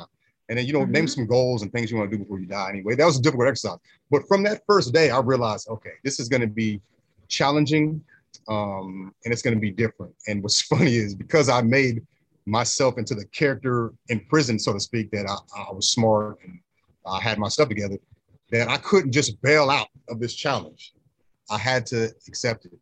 [0.47, 0.91] And then, you know, mm-hmm.
[0.91, 2.95] name some goals and things you want to do before you die anyway.
[2.95, 3.79] That was a difficult exercise.
[4.11, 6.81] But from that first day, I realized, okay, this is going to be
[7.27, 8.03] challenging
[8.47, 10.13] um, and it's going to be different.
[10.27, 12.05] And what's funny is because I made
[12.45, 16.59] myself into the character in prison, so to speak, that I, I was smart and
[17.05, 17.97] I had my stuff together,
[18.51, 20.93] that I couldn't just bail out of this challenge.
[21.49, 22.73] I had to accept it.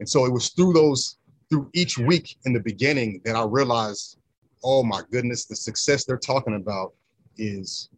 [0.00, 4.18] And so it was through those, through each week in the beginning that I realized,
[4.64, 6.94] oh my goodness, the success they're talking about
[7.36, 7.88] is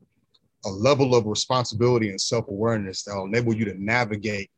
[0.65, 4.51] a level of responsibility and self-awareness that will enable you to navigate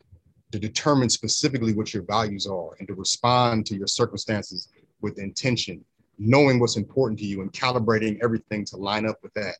[0.52, 4.68] to determine specifically what your values are and to respond to your circumstances
[5.00, 5.84] with intention,
[6.18, 9.56] knowing what's important to you and calibrating everything to line up with that.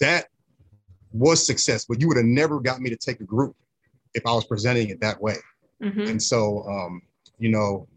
[0.00, 0.26] That
[1.12, 3.56] was success, but you would have never got me to take a group
[4.14, 5.36] if I was presenting it that way.
[5.82, 6.02] Mm-hmm.
[6.02, 7.02] And so, um,
[7.38, 7.88] you know,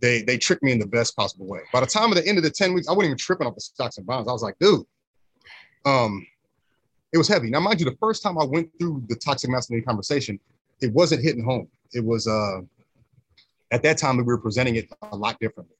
[0.00, 1.60] they they tricked me in the best possible way.
[1.72, 3.56] By the time of the end of the 10 weeks, I wasn't even tripping off
[3.56, 4.28] the stocks and bonds.
[4.28, 4.84] I was like, dude,
[5.84, 6.26] um,
[7.12, 7.50] it was heavy.
[7.50, 10.38] Now, mind you, the first time I went through the toxic masculinity conversation,
[10.80, 11.68] it wasn't hitting home.
[11.92, 12.60] It was uh,
[13.70, 15.74] at that time we were presenting it a lot differently.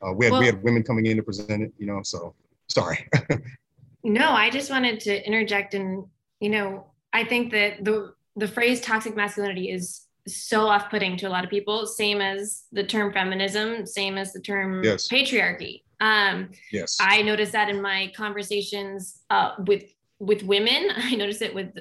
[0.00, 2.00] Uh, we had well, we had women coming in to present it, you know.
[2.02, 2.34] So
[2.68, 3.08] sorry.
[4.04, 6.04] no, I just wanted to interject, and
[6.40, 11.30] you know, I think that the the phrase toxic masculinity is so off-putting to a
[11.30, 11.86] lot of people.
[11.86, 15.08] Same as the term feminism, same as the term yes.
[15.08, 15.82] patriarchy.
[16.00, 19.84] Um, yes, I noticed that in my conversations uh, with
[20.20, 21.78] with women i notice it with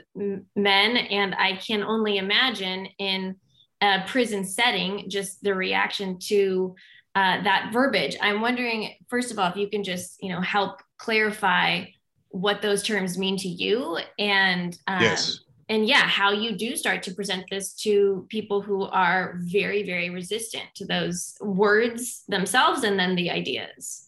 [0.56, 3.36] men and i can only imagine in
[3.82, 6.75] a prison setting just the reaction to
[7.15, 8.15] uh, that verbiage.
[8.21, 11.86] I'm wondering first of all if you can just you know help clarify
[12.30, 15.39] what those terms mean to you and um, yes.
[15.69, 20.12] and yeah how you do start to present this to people who are very very
[20.12, 24.07] resistant to those words themselves and then the ideas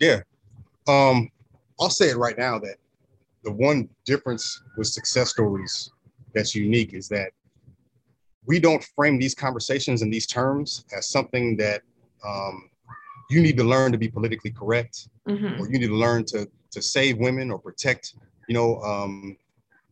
[0.00, 0.20] yeah
[0.88, 1.30] um
[1.80, 2.76] i'll say it right now that
[3.42, 5.90] the one difference with success stories
[6.34, 7.30] that's unique is that
[8.46, 11.82] we don't frame these conversations in these terms as something that
[12.26, 12.68] um,
[13.30, 15.60] you need to learn to be politically correct mm-hmm.
[15.60, 18.14] or you need to learn to to save women or protect,
[18.48, 19.36] you know, um,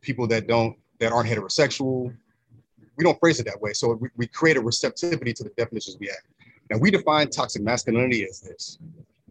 [0.01, 2.15] people that don't that aren't heterosexual.
[2.97, 3.73] We don't phrase it that way.
[3.73, 6.17] So we, we create a receptivity to the definitions we have.
[6.71, 8.79] Now we define toxic masculinity as this.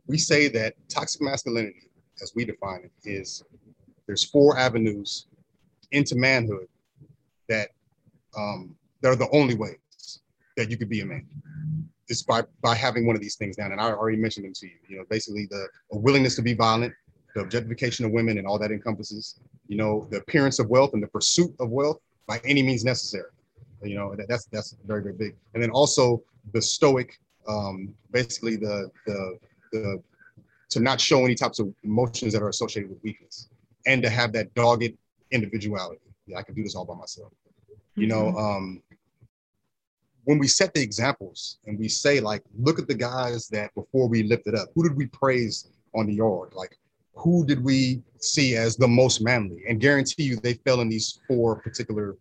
[0.08, 1.90] We say that toxic masculinity,
[2.22, 3.44] as we define it, is
[4.08, 5.28] there's four avenues
[5.92, 6.68] into manhood
[7.48, 7.70] that
[8.38, 10.22] um, that are the only ways
[10.58, 11.26] that you could be a man.
[12.08, 13.72] It's by by having one of these things down.
[13.72, 14.78] And I already mentioned them to you.
[14.88, 16.94] You know, basically the willingness to be violent,
[17.36, 21.02] the objectification of women and all that encompasses, you know, the appearance of wealth and
[21.02, 23.32] the pursuit of wealth by any means necessary.
[23.84, 25.36] You know, that, that's that's very, very big.
[25.54, 26.22] And then also
[26.54, 29.38] the stoic, um, basically the the
[29.72, 30.02] the
[30.70, 33.50] to not show any types of emotions that are associated with weakness
[33.86, 34.94] and to have that dogged
[35.32, 36.02] individuality.
[36.28, 37.34] Yeah, I can do this all by myself.
[37.96, 38.38] You know, mm-hmm.
[38.38, 38.84] um,
[40.24, 44.08] when we set the examples and we say, like, look at the guys that before
[44.08, 46.54] we lifted up, who did we praise on the yard?
[46.54, 46.78] Like,
[47.16, 49.64] who did we see as the most manly?
[49.68, 52.16] And guarantee you they fell in these four particular,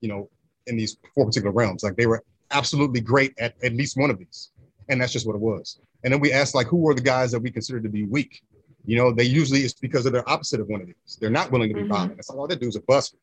[0.00, 0.30] you know,
[0.68, 1.82] in these four particular realms.
[1.82, 4.50] Like they were absolutely great at at least one of these.
[4.88, 5.80] And that's just what it was.
[6.04, 8.42] And then we asked like who were the guys that we considered to be weak?
[8.84, 11.18] You know, they usually it's because of their opposite of one of these.
[11.20, 11.92] They're not willing to be mm-hmm.
[11.92, 12.18] violent.
[12.18, 13.16] It's like, oh, that dude's a buster.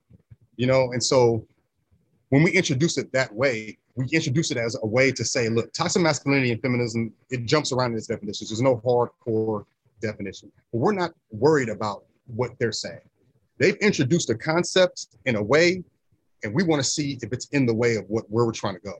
[0.56, 1.46] You know, and so
[2.30, 5.74] when we introduce it that way, we introduce it as a way to say, look,
[5.74, 8.50] toxic masculinity and feminism, it jumps around in its definitions.
[8.50, 9.66] There's no hardcore
[10.02, 10.52] definition.
[10.72, 13.02] But we're not worried about what they're saying.
[13.58, 15.84] They've introduced a concept in a way,
[16.44, 18.76] and we want to see if it's in the way of what where we're trying
[18.76, 18.94] to go.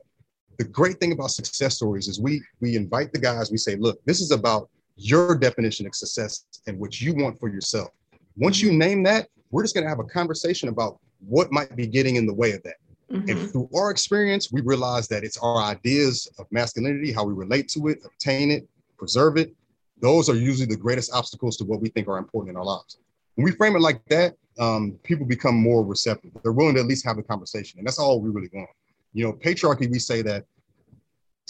[0.60, 3.98] The great thing about success stories is we we invite the guys, we say, look,
[4.04, 7.88] this is about your definition of success and what you want for yourself.
[8.36, 11.86] Once you name that, we're just going to have a conversation about what might be
[11.86, 12.76] getting in the way of that.
[13.10, 13.30] Mm-hmm.
[13.30, 17.66] And through our experience, we realize that it's our ideas of masculinity, how we relate
[17.68, 18.68] to it, obtain it,
[18.98, 19.54] preserve it,
[20.00, 22.98] those are usually the greatest obstacles to what we think are important in our lives.
[23.36, 26.32] When we frame it like that, um, people become more receptive.
[26.42, 28.68] They're willing to at least have a conversation, and that's all we really want.
[29.12, 29.90] You know, patriarchy.
[29.90, 30.44] We say that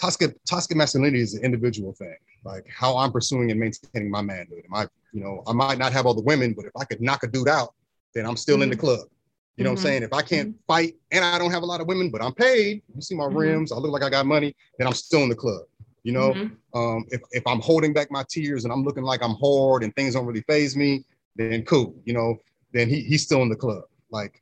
[0.00, 4.62] toxic masculinity is an individual thing, like how I'm pursuing and maintaining my manhood.
[4.64, 7.00] Am I, you know, I might not have all the women, but if I could
[7.00, 7.74] knock a dude out,
[8.14, 8.64] then I'm still mm-hmm.
[8.64, 8.86] in the mm-hmm.
[8.86, 9.08] club.
[9.56, 9.74] You know mm-hmm.
[9.74, 9.86] what I'm mm-hmm.
[9.86, 10.02] saying?
[10.04, 10.66] If I can't mm-hmm.
[10.66, 13.24] fight and I don't have a lot of women, but I'm paid, you see my
[13.24, 13.36] mm-hmm.
[13.36, 15.62] rims, I look like I got money, then I'm still in the club.
[16.02, 16.78] You know, mm-hmm.
[16.78, 19.94] um, if, if I'm holding back my tears and I'm looking like I'm hard and
[19.94, 21.04] things don't really faze me,
[21.36, 21.94] then cool.
[22.04, 22.38] You know,
[22.72, 23.82] then he, he's still in the club.
[24.10, 24.40] Like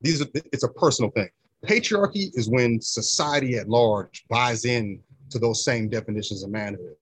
[0.00, 1.28] these are it's a personal thing.
[1.66, 5.00] Patriarchy is when society at large buys in
[5.30, 6.94] to those same definitions of manhood.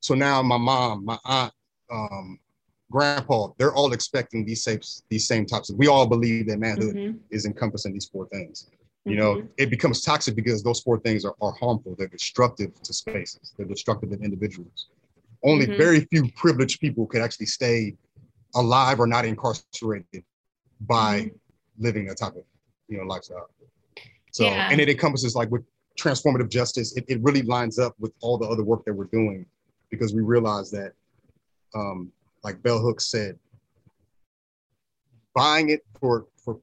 [0.00, 1.52] So now my mom, my aunt,
[1.90, 2.38] um,
[2.90, 5.76] grandpa, they're all expecting these same these same types of.
[5.76, 7.18] We all believe that manhood mm-hmm.
[7.30, 8.68] is encompassing these four things
[9.04, 9.46] you know mm-hmm.
[9.56, 13.66] it becomes toxic because those four things are, are harmful they're destructive to spaces they're
[13.66, 14.88] destructive to individuals
[15.44, 15.76] only mm-hmm.
[15.76, 17.94] very few privileged people could actually stay
[18.54, 20.24] alive or not incarcerated
[20.82, 21.82] by mm-hmm.
[21.82, 22.44] living that type of
[22.88, 23.48] you know lifestyle
[24.32, 24.68] so yeah.
[24.70, 25.64] and it encompasses like with
[25.98, 29.46] transformative justice it, it really lines up with all the other work that we're doing
[29.90, 30.92] because we realize that
[31.74, 32.10] um,
[32.42, 33.38] like bell hooks said
[35.34, 36.58] buying it for for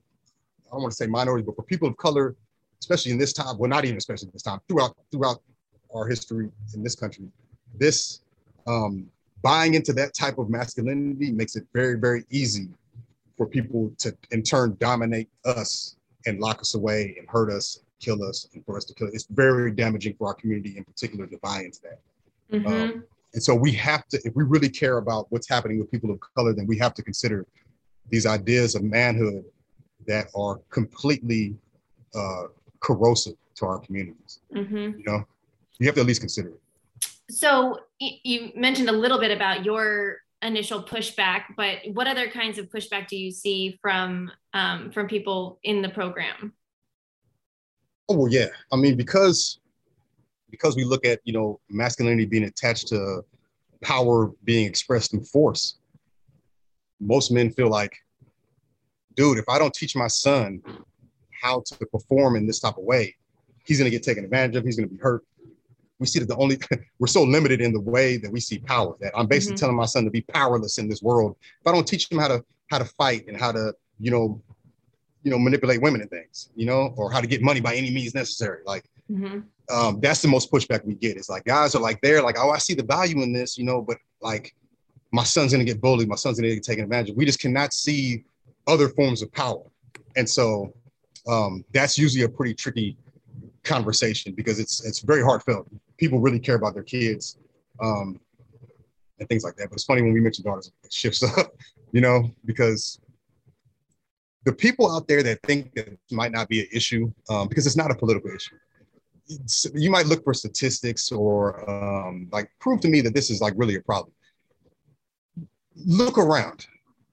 [0.67, 2.35] I don't want to say minorities, but for people of color,
[2.79, 5.41] especially in this time, well, not even especially this time, throughout throughout
[5.93, 7.25] our history in this country,
[7.75, 8.21] this
[8.67, 9.07] um,
[9.41, 12.67] buying into that type of masculinity makes it very, very easy
[13.37, 18.23] for people to in turn dominate us and lock us away and hurt us, kill
[18.23, 19.07] us, and for us to kill.
[19.13, 21.99] It's very damaging for our community in particular to buy into that.
[22.51, 22.67] Mm-hmm.
[22.67, 23.03] Um,
[23.33, 26.19] and so we have to, if we really care about what's happening with people of
[26.35, 27.45] color, then we have to consider
[28.09, 29.43] these ideas of manhood
[30.07, 31.55] that are completely
[32.15, 32.43] uh,
[32.79, 34.39] corrosive to our communities.
[34.55, 34.99] Mm-hmm.
[34.99, 35.25] You know,
[35.77, 36.61] you have to at least consider it.
[37.29, 42.69] So you mentioned a little bit about your initial pushback, but what other kinds of
[42.69, 46.53] pushback do you see from um, from people in the program?
[48.07, 48.47] Oh well, yeah.
[48.71, 49.59] I mean, because
[50.49, 53.23] because we look at you know masculinity being attached to
[53.81, 55.77] power being expressed through force.
[56.99, 57.95] Most men feel like
[59.15, 60.61] dude, if I don't teach my son
[61.41, 63.15] how to perform in this type of way,
[63.65, 64.63] he's going to get taken advantage of.
[64.63, 65.25] He's going to be hurt.
[65.99, 66.59] We see that the only
[66.99, 69.59] we're so limited in the way that we see power that I'm basically mm-hmm.
[69.59, 71.35] telling my son to be powerless in this world.
[71.41, 74.41] If I don't teach him how to how to fight and how to you know
[75.23, 77.91] you know manipulate women and things, you know, or how to get money by any
[77.91, 78.85] means necessary, like.
[79.11, 79.39] Mm-hmm.
[79.71, 81.17] Um, that's the most pushback we get.
[81.17, 83.63] It's like guys are like they're like, oh, I see the value in this, you
[83.63, 84.55] know, but like
[85.11, 87.15] my son's gonna get bullied, my son's gonna get taken advantage of.
[87.15, 88.23] We just cannot see
[88.67, 89.63] other forms of power.
[90.15, 90.73] And so
[91.27, 92.97] um, that's usually a pretty tricky
[93.63, 95.67] conversation because it's it's very heartfelt.
[95.97, 97.37] People really care about their kids.
[97.81, 98.19] Um,
[99.19, 99.69] and things like that.
[99.69, 101.53] But it's funny when we mention daughters, it shifts up,
[101.91, 102.99] you know, because
[104.45, 107.77] the people out there that think that might not be an issue, um, because it's
[107.77, 108.55] not a political issue.
[109.27, 113.41] It's, you might look for statistics or um, like prove to me that this is
[113.41, 114.13] like really a problem.
[115.75, 116.65] Look around.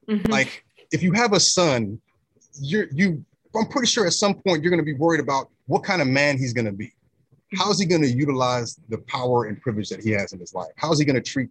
[0.08, 0.30] Mm-hmm.
[0.30, 2.00] Like if you have a son,
[2.58, 3.24] you're you.
[3.58, 6.08] I'm pretty sure at some point you're going to be worried about what kind of
[6.08, 6.92] man he's going to be.
[7.56, 10.54] How is he going to utilize the power and privilege that he has in his
[10.54, 10.72] life?
[10.76, 11.48] How is he going to treat,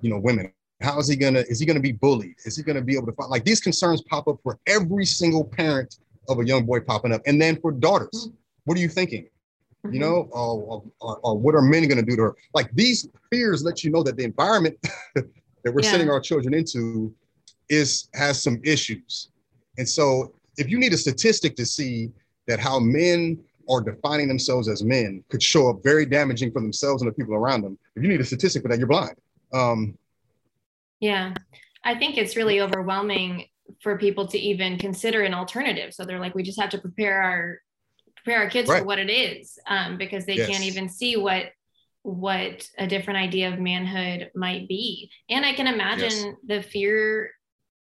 [0.00, 0.52] you know, women?
[0.80, 1.40] How is he gonna?
[1.48, 2.34] Is he gonna be bullied?
[2.44, 3.30] Is he gonna be able to find?
[3.30, 5.98] Like these concerns pop up for every single parent
[6.28, 8.34] of a young boy popping up, and then for daughters, mm-hmm.
[8.64, 9.24] what are you thinking?
[9.24, 9.94] Mm-hmm.
[9.94, 12.36] You know, or, or, or, what are men gonna do to her?
[12.54, 14.76] Like these fears let you know that the environment
[15.14, 15.26] that
[15.64, 15.90] we're yeah.
[15.90, 17.14] sending our children into
[17.68, 19.30] is has some issues,
[19.78, 22.10] and so if you need a statistic to see
[22.46, 23.38] that how men
[23.68, 27.34] are defining themselves as men could show up very damaging for themselves and the people
[27.34, 27.78] around them.
[27.96, 29.16] If you need a statistic for that, you're blind.
[29.52, 29.96] Um,
[31.00, 31.34] yeah.
[31.84, 33.46] I think it's really overwhelming
[33.80, 35.94] for people to even consider an alternative.
[35.94, 37.58] So they're like, we just have to prepare our
[38.16, 38.80] prepare our kids right.
[38.80, 40.48] for what it is, um, because they yes.
[40.48, 41.46] can't even see what
[42.02, 45.10] what a different idea of manhood might be.
[45.30, 46.34] And I can imagine yes.
[46.46, 47.30] the fear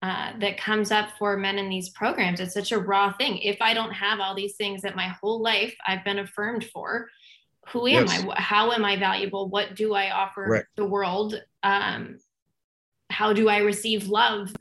[0.02, 2.40] uh, that comes up for men in these programs.
[2.40, 3.38] It's such a raw thing.
[3.38, 7.08] If I don't have all these things that my whole life I've been affirmed for,
[7.68, 8.24] who am yes.
[8.28, 8.40] I?
[8.40, 9.48] How am I valuable?
[9.48, 10.64] What do I offer right.
[10.76, 11.40] the world?
[11.62, 12.18] Um,
[13.10, 14.52] how do I receive love?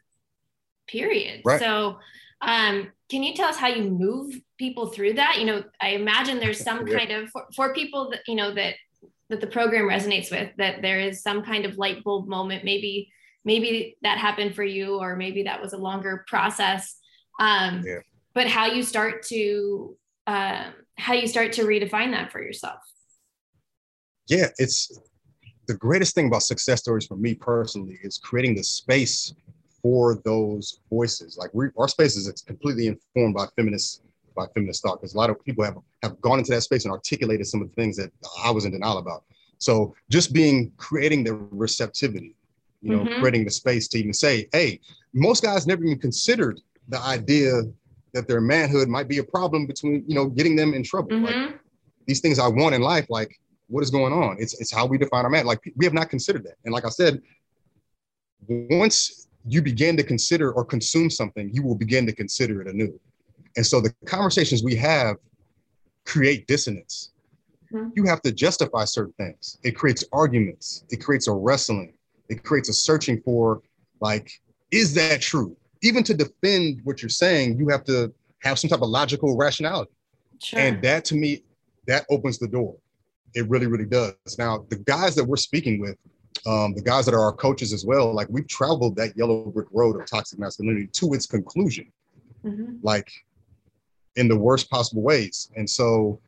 [0.88, 1.42] Period.
[1.44, 1.60] Right.
[1.60, 1.98] So,
[2.42, 5.40] um, can you tell us how you move people through that?
[5.40, 7.00] You know, I imagine there's some yeah.
[7.00, 8.76] kind of for, for people that you know that
[9.30, 12.64] that the program resonates with that there is some kind of light bulb moment.
[12.64, 13.12] Maybe
[13.44, 16.98] maybe that happened for you, or maybe that was a longer process.
[17.40, 18.00] Um, yeah.
[18.34, 20.66] But how you start to uh,
[20.98, 22.80] how you start to redefine that for yourself.
[24.28, 24.98] Yeah, it's
[25.68, 29.34] the greatest thing about success stories for me personally is creating the space
[29.82, 31.38] for those voices.
[31.38, 34.04] Like we, our space is completely informed by feminist
[34.36, 36.94] by feminist thought because a lot of people have have gone into that space and
[36.94, 38.12] articulated some of the things that
[38.44, 39.24] I was in denial about.
[39.58, 42.36] So just being creating the receptivity,
[42.82, 43.20] you know, mm-hmm.
[43.20, 44.80] creating the space to even say, hey,
[45.14, 46.60] most guys never even considered
[46.90, 47.62] the idea
[48.14, 51.12] that their manhood might be a problem between, you know, getting them in trouble.
[51.12, 51.26] Mm-hmm.
[51.26, 51.60] Like
[52.08, 54.38] these things I want in life, like what is going on?
[54.40, 55.46] It's, it's how we define our man.
[55.46, 56.56] Like we have not considered that.
[56.66, 57.22] And like I said,
[58.48, 63.00] once you begin to consider or consume something, you will begin to consider it anew.
[63.56, 65.18] And so the conversations we have
[66.06, 67.12] create dissonance.
[67.72, 67.90] Mm-hmm.
[67.96, 69.58] You have to justify certain things.
[69.64, 70.84] It creates arguments.
[70.90, 71.94] It creates a wrestling.
[72.32, 73.62] It creates a searching for,
[74.00, 74.32] like,
[74.72, 75.56] is that true?
[75.84, 79.92] Even to defend what you're saying, you have to have some type of logical rationality.
[80.42, 80.60] Sure.
[80.60, 81.44] And that to me,
[81.88, 82.76] that opens the door.
[83.34, 84.16] It really, really does.
[84.38, 85.98] Now, the guys that we're speaking with,
[86.48, 89.68] um, the guys that are our coaches as well, like we've traveled that yellow brick
[89.72, 91.92] road of toxic masculinity to its conclusion,
[92.46, 92.78] mm-hmm.
[92.82, 93.12] like
[94.16, 95.52] in the worst possible ways.
[95.56, 96.20] And so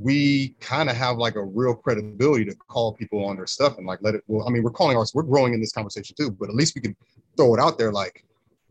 [0.00, 3.86] we kind of have like a real credibility to call people on their stuff and
[3.86, 6.30] like let it, well, I mean, we're calling ours, we're growing in this conversation too,
[6.30, 6.96] but at least we can
[7.36, 8.24] throw it out there like,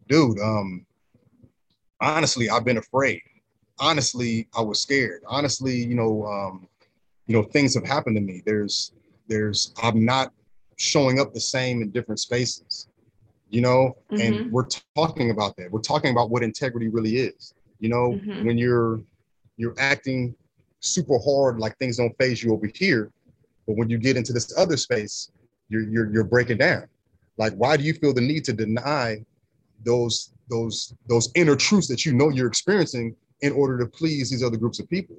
[0.07, 0.85] dude, um,
[2.01, 3.21] honestly, I've been afraid.
[3.79, 5.21] Honestly, I was scared.
[5.27, 6.67] Honestly, you know, um,
[7.27, 8.93] you know things have happened to me there's
[9.27, 10.31] there's i'm not
[10.77, 12.87] showing up the same in different spaces
[13.49, 14.21] you know mm-hmm.
[14.21, 18.45] and we're talking about that we're talking about what integrity really is you know mm-hmm.
[18.45, 18.99] when you're
[19.57, 20.35] you're acting
[20.87, 23.11] super hard like things don't faze you over here
[23.65, 25.31] but when you get into this other space
[25.69, 26.87] you're you're, you're breaking down
[27.37, 29.23] like why do you feel the need to deny
[29.83, 34.43] those those those inner truths that you know you're experiencing in order to please these
[34.43, 35.15] other groups of people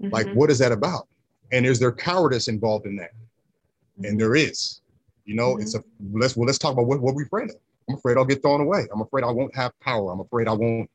[0.00, 0.12] mm-hmm.
[0.12, 1.06] like what is that about
[1.52, 3.10] and is there cowardice involved in that?
[4.02, 4.80] And there is.
[5.24, 5.62] You know, mm-hmm.
[5.62, 7.56] it's a let's well, let's talk about what, what we're afraid of.
[7.88, 8.86] I'm afraid I'll get thrown away.
[8.92, 10.12] I'm afraid I won't have power.
[10.12, 10.88] I'm afraid I won't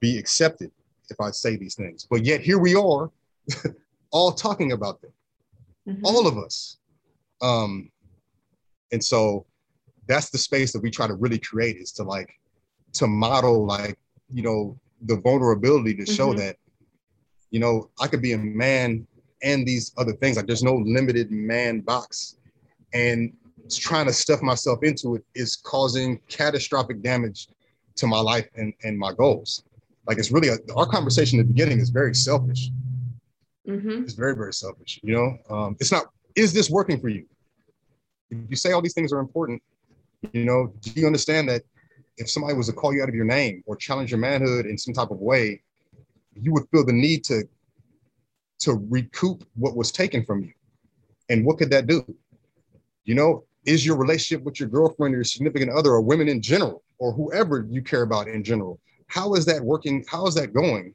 [0.00, 0.70] be accepted
[1.08, 2.06] if I say these things.
[2.08, 3.10] But yet here we are,
[4.10, 5.12] all talking about them.
[5.88, 6.04] Mm-hmm.
[6.04, 6.78] All of us.
[7.40, 7.90] Um,
[8.92, 9.46] and so
[10.06, 12.30] that's the space that we try to really create is to like
[12.94, 13.98] to model like,
[14.32, 16.38] you know, the vulnerability to show mm-hmm.
[16.38, 16.56] that,
[17.50, 19.06] you know, I could be a man
[19.42, 20.36] and these other things.
[20.36, 22.36] Like there's no limited man box.
[22.92, 23.32] And
[23.78, 27.48] trying to stuff myself into it is causing catastrophic damage
[27.96, 29.62] to my life and, and my goals.
[30.06, 32.70] Like it's really a, our conversation in the beginning is very selfish.
[33.70, 34.02] Mm-hmm.
[34.04, 35.00] It's very, very selfish.
[35.02, 37.26] You know, um, it's not, is this working for you?
[38.30, 39.62] If you say all these things are important,
[40.32, 41.62] you know, do you understand that
[42.16, 44.76] if somebody was to call you out of your name or challenge your manhood in
[44.76, 45.62] some type of way,
[46.34, 47.44] you would feel the need to
[48.60, 50.52] to recoup what was taken from you.
[51.30, 52.04] And what could that do?
[53.04, 56.42] You know, is your relationship with your girlfriend or your significant other or women in
[56.42, 58.78] general or whoever you care about in general
[59.10, 60.94] how is that working how is that going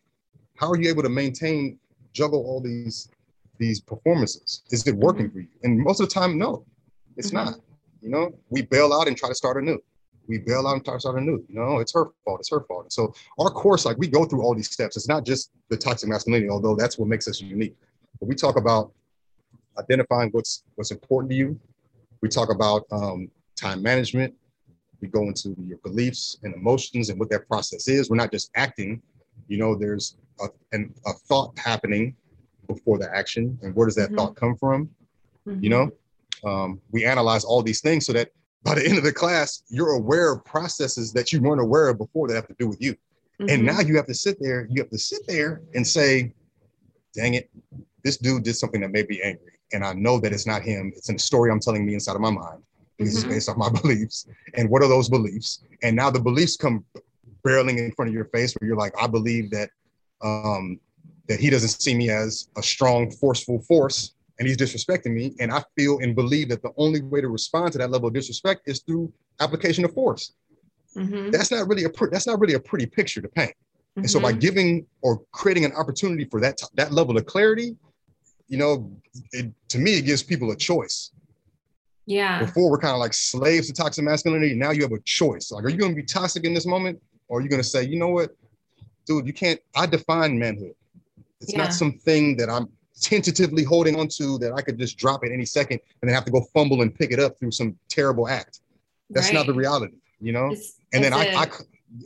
[0.57, 1.77] how are you able to maintain
[2.15, 3.09] juggle all these
[3.57, 6.65] these performances is it working for you and most of the time no
[7.17, 7.51] it's mm-hmm.
[7.51, 7.59] not
[8.01, 9.77] you know we bail out and try to start anew
[10.27, 12.61] we bail out and try to start anew you know it's her fault it's her
[12.61, 15.77] fault so our course like we go through all these steps it's not just the
[15.77, 17.75] toxic masculinity although that's what makes us unique
[18.19, 18.91] but we talk about
[19.77, 21.59] identifying what's what's important to you
[22.25, 24.33] we talk about um, time management.
[25.01, 28.09] We go into your beliefs and emotions and what that process is.
[28.09, 29.01] We're not just acting.
[29.47, 32.15] You know, there's a, an, a thought happening
[32.67, 34.17] before the action, and where does that mm-hmm.
[34.17, 34.89] thought come from?
[35.47, 35.63] Mm-hmm.
[35.63, 35.91] You know,
[36.43, 38.31] um, we analyze all these things so that
[38.63, 41.97] by the end of the class, you're aware of processes that you weren't aware of
[41.97, 42.93] before that have to do with you.
[42.93, 43.49] Mm-hmm.
[43.49, 44.67] And now you have to sit there.
[44.69, 46.33] You have to sit there and say,
[47.13, 47.49] "Dang it,
[48.03, 50.93] this dude did something that made me angry." and I know that it's not him.
[50.95, 52.61] It's in a story I'm telling me inside of my mind
[52.97, 53.25] because mm-hmm.
[53.25, 54.27] it's based off my beliefs.
[54.55, 55.63] And what are those beliefs?
[55.83, 56.85] And now the beliefs come
[57.45, 59.69] barreling in front of your face where you're like, I believe that
[60.21, 60.79] um,
[61.27, 65.33] that he doesn't see me as a strong, forceful force, and he's disrespecting me.
[65.39, 68.13] And I feel and believe that the only way to respond to that level of
[68.13, 70.33] disrespect is through application of force.
[70.95, 71.31] Mm-hmm.
[71.31, 73.51] That's not really a pre- that's not really a pretty picture to paint.
[73.51, 74.01] Mm-hmm.
[74.01, 74.39] And so by mm-hmm.
[74.39, 77.75] giving or creating an opportunity for that t- that level of clarity,
[78.47, 78.91] you know,
[79.31, 81.11] it, to me, it gives people a choice.
[82.05, 82.39] Yeah.
[82.39, 84.53] Before we're kind of like slaves to toxic masculinity.
[84.53, 85.51] Now you have a choice.
[85.51, 87.01] Like, are you going to be toxic in this moment?
[87.27, 88.35] Or are you going to say, you know what,
[89.05, 90.75] dude, you can't, I define manhood.
[91.41, 91.63] It's yeah.
[91.63, 92.69] not something that I'm
[92.99, 96.25] tentatively holding on to that I could just drop at any second and then have
[96.25, 98.61] to go fumble and pick it up through some terrible act.
[99.09, 99.35] That's right.
[99.35, 100.47] not the reality, you know?
[100.47, 101.47] It's, and it's then a, I, I,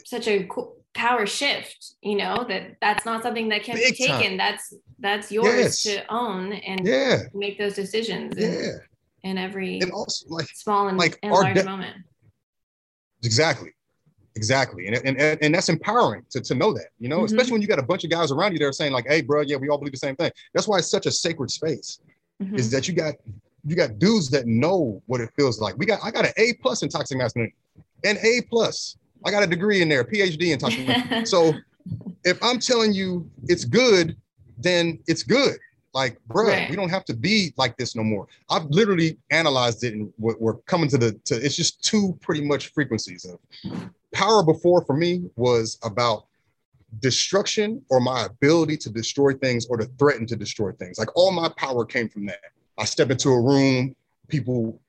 [0.06, 4.22] such a cool, power shift you know that that's not something that can be taken
[4.22, 4.38] time.
[4.38, 5.84] that's that's yours yes.
[5.84, 7.20] to own and yeah.
[7.34, 8.48] make those decisions yeah.
[8.48, 11.96] in, in every and also like small and, like and large de- moment
[13.24, 13.72] exactly
[14.40, 17.26] exactly and, and and that's empowering to, to know that you know mm-hmm.
[17.26, 19.22] especially when you got a bunch of guys around you that are saying like hey
[19.22, 22.00] bro yeah we all believe the same thing that's why it's such a sacred space
[22.42, 22.56] mm-hmm.
[22.56, 23.16] is that you got
[23.66, 26.54] you got dudes that know what it feels like we got i got an a
[26.62, 27.56] plus in toxic masculinity
[28.06, 30.88] an a plus I got a degree in there, PhD in toxic.
[30.88, 31.26] masculinity.
[31.26, 31.54] so
[32.24, 34.16] if I'm telling you it's good,
[34.58, 35.58] then it's good.
[35.94, 36.70] Like, bro, right.
[36.70, 38.28] we don't have to be like this no more.
[38.50, 41.36] I've literally analyzed it, and we're, we're coming to the to.
[41.36, 43.40] It's just two pretty much frequencies of
[44.14, 44.44] power.
[44.44, 46.26] Before for me was about
[47.00, 50.98] destruction or my ability to destroy things or to threaten to destroy things.
[50.98, 52.40] Like all my power came from that.
[52.78, 53.96] I step into a room,
[54.28, 54.80] people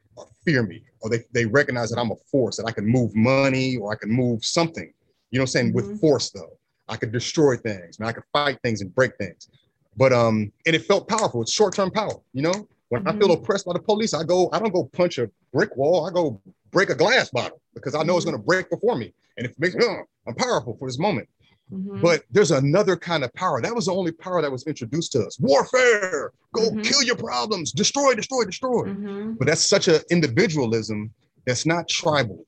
[0.45, 3.77] fear me or they, they recognize that I'm a force, that I can move money
[3.77, 4.93] or I can move something.
[5.31, 5.67] You know what I'm saying?
[5.69, 5.91] Mm-hmm.
[5.91, 6.57] With force though.
[6.89, 8.09] I could destroy things, man.
[8.09, 9.49] I could fight things and break things.
[9.97, 11.43] But um, and it felt powerful.
[11.43, 12.69] It's short-term power, you know.
[12.89, 13.09] When mm-hmm.
[13.09, 13.43] I feel mm-hmm.
[13.45, 16.41] oppressed by the police, I go, I don't go punch a brick wall, I go
[16.73, 18.37] break a glass bottle because I know it's mm-hmm.
[18.37, 19.13] gonna break before me.
[19.37, 21.29] And it makes me, oh, I'm powerful for this moment.
[21.73, 22.01] Mm-hmm.
[22.01, 23.63] But there's another kind of power.
[23.63, 25.39] That was the only power that was introduced to us.
[25.39, 26.81] Warfare, go mm-hmm.
[26.81, 28.87] kill your problems, destroy, destroy, destroy.
[28.87, 29.35] Mm-hmm.
[29.35, 31.13] But that's such an individualism
[31.47, 32.45] that's not tribal.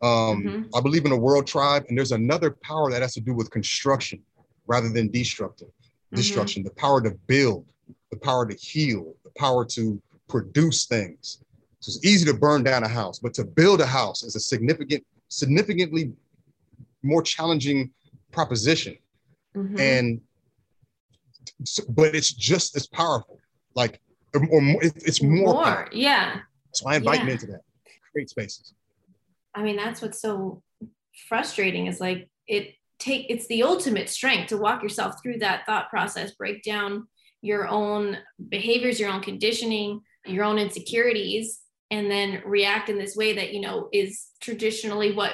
[0.00, 0.76] Um, mm-hmm.
[0.76, 3.50] I believe in a world tribe, and there's another power that has to do with
[3.50, 4.20] construction
[4.66, 5.68] rather than destructive.
[5.68, 6.16] Mm-hmm.
[6.16, 7.66] Destruction, the power to build,
[8.10, 11.42] the power to heal, the power to produce things.
[11.82, 14.40] So it's easy to burn down a house, but to build a house is a
[14.40, 16.12] significant, significantly
[17.02, 17.90] more challenging
[18.30, 18.96] proposition.
[19.56, 19.80] Mm-hmm.
[19.80, 20.20] And
[21.88, 23.40] but it's just as powerful.
[23.74, 24.00] Like
[24.32, 24.46] or,
[24.80, 26.38] it's more, more yeah.
[26.72, 27.24] So I invite yeah.
[27.24, 27.62] men to that.
[28.12, 28.74] Create spaces.
[29.52, 30.62] I mean, that's what's so
[31.28, 35.90] frustrating is like it take it's the ultimate strength to walk yourself through that thought
[35.90, 37.08] process, break down
[37.40, 38.18] your own
[38.48, 41.61] behaviors, your own conditioning, your own insecurities,
[41.92, 45.32] and then react in this way that you know is traditionally what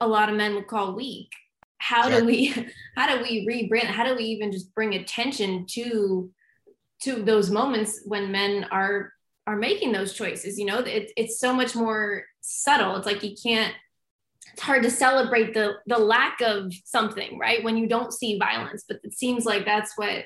[0.00, 1.30] a lot of men would call weak.
[1.78, 2.46] How do we
[2.96, 6.30] how do we rebrand how do we even just bring attention to
[7.02, 9.12] to those moments when men are
[9.46, 10.58] are making those choices?
[10.58, 12.96] You know it, it's so much more subtle.
[12.96, 13.74] It's like you can't
[14.52, 17.62] it's hard to celebrate the the lack of something right?
[17.62, 20.24] When you don't see violence but it seems like that's what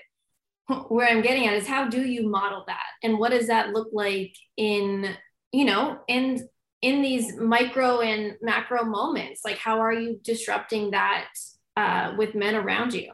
[0.89, 2.87] where i'm getting at is how do you model that?
[3.03, 5.17] And what does that look like in
[5.53, 6.49] you know in
[6.83, 11.29] in these micro and macro moments like how are you disrupting that
[11.77, 13.13] uh, with men around you?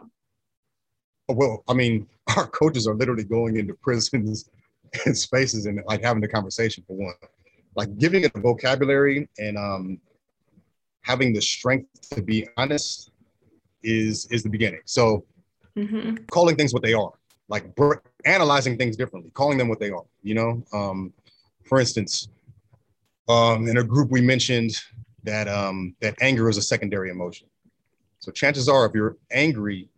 [1.28, 2.06] Well i mean
[2.36, 4.48] our coaches are literally going into prisons
[5.06, 7.14] and spaces and like having the conversation for one.
[7.74, 9.98] Like giving it a vocabulary and um,
[11.00, 13.10] having the strength to be honest
[13.82, 14.80] is is the beginning.
[14.84, 15.24] So
[15.76, 16.16] mm-hmm.
[16.30, 17.12] calling things what they are
[17.48, 20.62] like br- analyzing things differently calling them what they are you know?
[20.72, 21.12] Um,
[21.64, 22.28] for instance
[23.28, 24.72] Um, in a group, we mentioned
[25.22, 27.46] that um, that anger is a secondary emotion.
[28.18, 29.88] So chances are, if you're angry,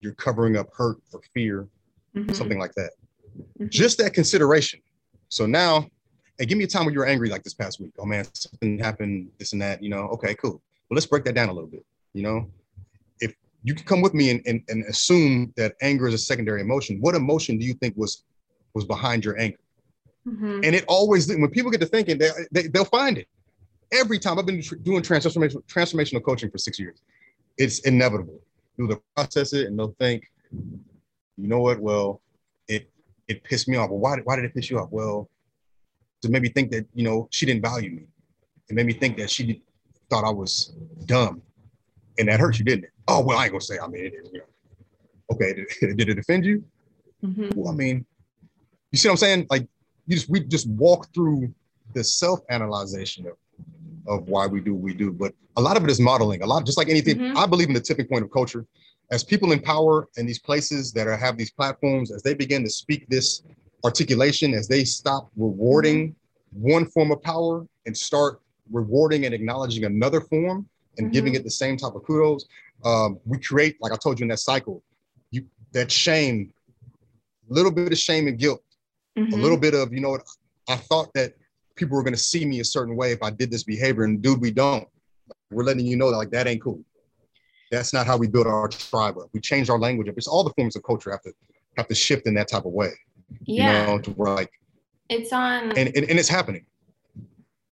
[0.00, 1.68] you're covering up hurt or fear,
[2.14, 2.32] mm-hmm.
[2.32, 2.90] something like that.
[3.38, 3.68] Mm-hmm.
[3.68, 4.80] Just that consideration.
[5.28, 5.86] So now,
[6.36, 7.94] hey, give me a time when you were angry like this past week.
[7.98, 9.80] Oh man, something happened, this and that.
[9.82, 10.60] You know, okay, cool.
[10.86, 11.84] Well, let's break that down a little bit.
[12.12, 12.50] You know,
[13.20, 13.32] if
[13.62, 16.98] you can come with me and, and, and assume that anger is a secondary emotion,
[17.00, 18.24] what emotion do you think was
[18.74, 19.62] was behind your anger?
[20.28, 20.60] Mm-hmm.
[20.64, 23.28] And it always, when people get to thinking, they, they, they'll find it.
[23.92, 27.00] Every time I've been doing transformational transformational coaching for six years,
[27.56, 28.38] it's inevitable.
[28.76, 31.80] Do the process it, and they'll think, you know what?
[31.80, 32.20] Well,
[32.68, 32.90] it
[33.28, 33.88] it pissed me off.
[33.88, 34.88] Well, why, why did it piss you off?
[34.90, 35.30] Well,
[36.22, 38.02] to make me think that you know she didn't value me.
[38.68, 39.62] It made me think that she
[40.10, 40.74] thought I was
[41.06, 41.40] dumb,
[42.18, 42.90] and that hurt you, didn't it?
[43.06, 43.78] Oh well, I ain't gonna say.
[43.78, 44.44] I mean, it, you know,
[45.32, 46.62] okay, did, did it offend you?
[47.24, 47.58] Mm-hmm.
[47.58, 48.04] Well, I mean,
[48.92, 49.46] you see what I'm saying?
[49.48, 49.66] Like
[50.08, 51.54] you just we just walk through
[51.94, 53.36] the self-analyzation of,
[54.06, 55.12] of why we do what we do.
[55.12, 56.42] But a lot of it is modeling.
[56.42, 57.38] A lot, just like anything, mm-hmm.
[57.38, 58.66] I believe in the tipping point of culture.
[59.10, 62.62] As people in power in these places that are have these platforms, as they begin
[62.64, 63.42] to speak this
[63.84, 66.72] articulation, as they stop rewarding mm-hmm.
[66.72, 68.40] one form of power and start
[68.70, 71.12] rewarding and acknowledging another form and mm-hmm.
[71.12, 72.46] giving it the same type of kudos,
[72.84, 74.82] um, we create, like I told you in that cycle,
[75.30, 76.52] you that shame,
[77.48, 78.62] little bit of shame and guilt
[79.26, 79.34] mm-hmm.
[79.34, 80.22] a little bit of, you know what,
[80.68, 81.34] I thought that
[81.76, 84.04] people were going to see me a certain way if I did this behavior.
[84.04, 84.86] And dude, we don't.
[85.50, 86.82] We're letting you know that like that ain't cool.
[87.70, 89.28] That's not how we build our tribe up.
[89.32, 90.16] We change our language up.
[90.16, 91.32] It's all the forms of culture have to
[91.76, 92.90] have to shift in that type of way.
[93.42, 93.80] Yeah.
[93.80, 94.50] You know, to where like
[95.08, 96.66] it's on and, and, and it's happening.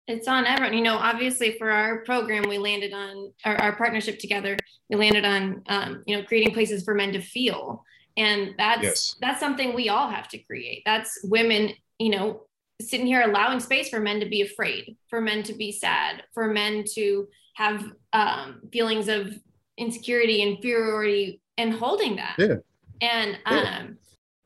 [0.07, 0.77] It's on everyone.
[0.77, 4.57] You know, obviously for our program, we landed on our, our partnership together.
[4.89, 7.83] We landed on um, you know, creating places for men to feel
[8.17, 9.17] and that's yes.
[9.21, 12.43] that's something we all have to create that's women you know
[12.81, 16.49] sitting here allowing space for men to be afraid for men to be sad for
[16.49, 19.33] men to have um, feelings of
[19.79, 22.55] insecurity inferiority and holding that yeah
[23.01, 23.79] and yeah.
[23.81, 23.99] um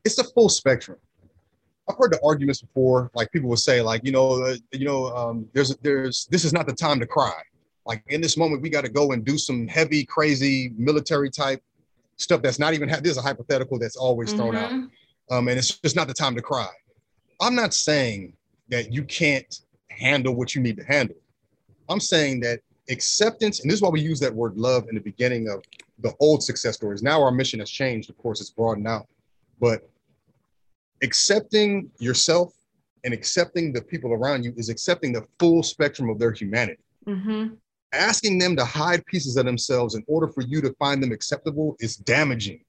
[0.05, 0.97] it's a full spectrum
[1.89, 5.07] I've heard the arguments before, like people will say, like you know, uh, you know,
[5.07, 7.33] um, there's there's this is not the time to cry.
[7.85, 11.61] Like in this moment, we got to go and do some heavy, crazy military type
[12.21, 14.83] stuff that's not even ha- this is a hypothetical that's always thrown mm-hmm.
[14.83, 14.89] out
[15.31, 16.69] um, and it's just not the time to cry.
[17.39, 18.33] I'm not saying
[18.69, 21.15] that you can't handle what you need to handle.
[21.89, 22.59] I'm saying that
[22.89, 25.63] acceptance and this is why we use that word love in the beginning of
[25.99, 27.01] the old success stories.
[27.01, 29.07] Now our mission has changed of course it's broadened out.
[29.59, 29.89] But
[31.01, 32.53] accepting yourself
[33.03, 36.83] and accepting the people around you is accepting the full spectrum of their humanity.
[37.07, 37.55] Mm-hmm
[37.93, 41.75] asking them to hide pieces of themselves in order for you to find them acceptable
[41.79, 42.63] is damaging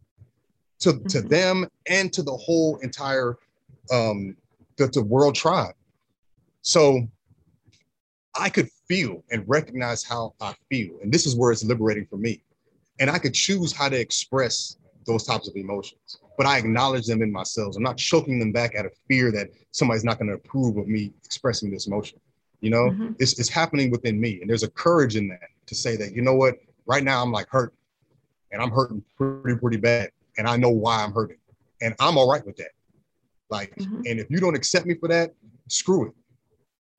[0.80, 1.06] to, mm-hmm.
[1.06, 3.38] to them and to the whole entire
[3.90, 4.36] um
[4.76, 5.74] the, the world tribe.
[6.62, 7.06] So
[8.34, 12.16] i could feel and recognize how i feel and this is where it's liberating for
[12.16, 12.42] me.
[13.00, 17.22] And i could choose how to express those types of emotions but i acknowledge them
[17.22, 17.76] in myself.
[17.76, 20.86] I'm not choking them back out of fear that somebody's not going to approve of
[20.86, 22.18] me expressing this emotion
[22.62, 23.12] you know, mm-hmm.
[23.18, 24.40] it's, it's happening within me.
[24.40, 26.54] And there's a courage in that to say that, you know what,
[26.86, 27.74] right now I'm like hurt
[28.52, 30.10] and I'm hurting pretty, pretty bad.
[30.38, 31.36] And I know why I'm hurting.
[31.82, 32.70] And I'm all right with that.
[33.50, 34.02] Like, mm-hmm.
[34.06, 35.34] and if you don't accept me for that,
[35.68, 36.12] screw it.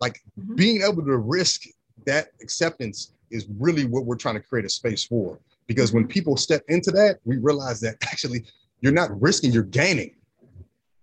[0.01, 0.55] Like mm-hmm.
[0.55, 1.63] being able to risk
[2.05, 5.39] that acceptance is really what we're trying to create a space for.
[5.65, 6.11] Because when mm-hmm.
[6.11, 8.45] people step into that, we realize that actually
[8.81, 10.13] you're not risking, you're gaining.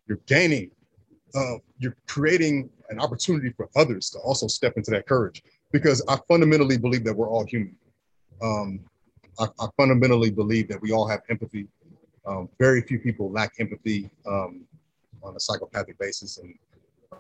[0.07, 0.71] You're gaining.
[1.35, 6.18] Uh, you're creating an opportunity for others to also step into that courage because I
[6.28, 7.76] fundamentally believe that we're all human.
[8.43, 8.80] Um,
[9.38, 11.66] I, I, fundamentally believe that we all have empathy.
[12.26, 14.62] Um, very few people lack empathy um,
[15.22, 16.38] on a psychopathic basis.
[16.38, 16.55] And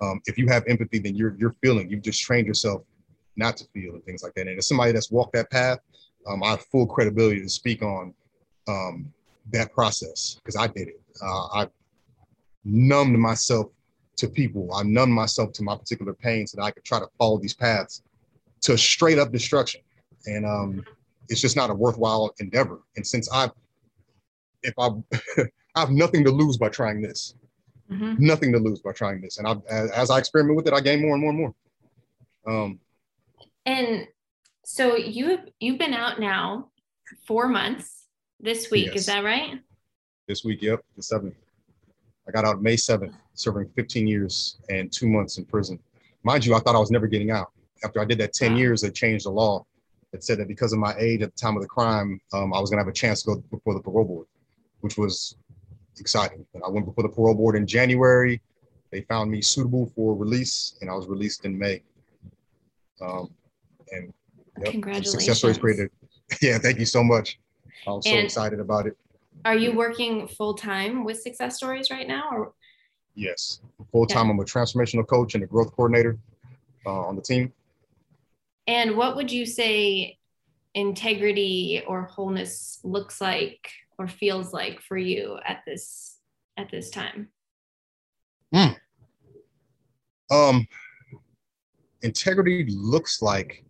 [0.02, 2.82] um, if you have empathy, then you're, you're feeling, you've just trained yourself
[3.36, 4.48] not to feel and things like that.
[4.48, 5.78] And as somebody that's walked that path,
[6.26, 8.14] um, I have full credibility to speak on
[8.68, 9.12] um,
[9.52, 11.00] that process because I did it.
[11.22, 11.68] Uh, I
[12.64, 13.68] numbed myself
[14.20, 14.72] to people.
[14.74, 17.54] I numb myself to my particular pain so that I could try to follow these
[17.54, 18.02] paths
[18.62, 19.80] to straight up destruction.
[20.26, 20.84] And um,
[21.30, 22.80] it's just not a worthwhile endeavor.
[22.96, 23.50] And since I've,
[24.62, 24.90] if I,
[25.74, 27.34] I have nothing to lose by trying this,
[27.90, 28.14] mm-hmm.
[28.18, 29.38] nothing to lose by trying this.
[29.38, 31.54] And I, as, as, I experiment with it, I gain more and more and more.
[32.46, 32.78] Um,
[33.64, 34.06] and
[34.64, 36.68] so you've you've been out now
[37.26, 38.06] four months
[38.38, 38.96] this week, yes.
[38.96, 39.60] is that right?
[40.26, 41.34] This week, yep, the seventh.
[42.30, 45.78] I got out May 7th, serving 15 years and two months in prison.
[46.22, 47.50] Mind you, I thought I was never getting out.
[47.82, 49.64] After I did that 10 years, they changed the law
[50.12, 52.60] that said that because of my age at the time of the crime, um, I
[52.60, 54.26] was gonna have a chance to go before the parole board,
[54.80, 55.36] which was
[55.98, 56.44] exciting.
[56.54, 58.40] And I went before the parole board in January.
[58.90, 61.82] They found me suitable for release, and I was released in May.
[63.00, 63.30] Um,
[63.92, 64.12] and
[64.58, 65.12] yep, congratulations.
[65.12, 65.90] Success stories created.
[66.40, 67.40] Yeah, thank you so much.
[67.88, 68.96] I'm so and excited about it.
[69.44, 72.52] Are you working full time with Success Stories right now, or?
[73.20, 73.60] Yes,
[73.92, 74.28] full time.
[74.28, 74.32] Yeah.
[74.32, 76.18] I'm a transformational coach and a growth coordinator
[76.86, 77.52] uh, on the team.
[78.66, 80.16] And what would you say
[80.74, 86.16] integrity or wholeness looks like or feels like for you at this
[86.56, 87.28] at this time?
[88.54, 88.76] Mm.
[90.30, 90.66] Um,
[92.00, 93.64] integrity looks like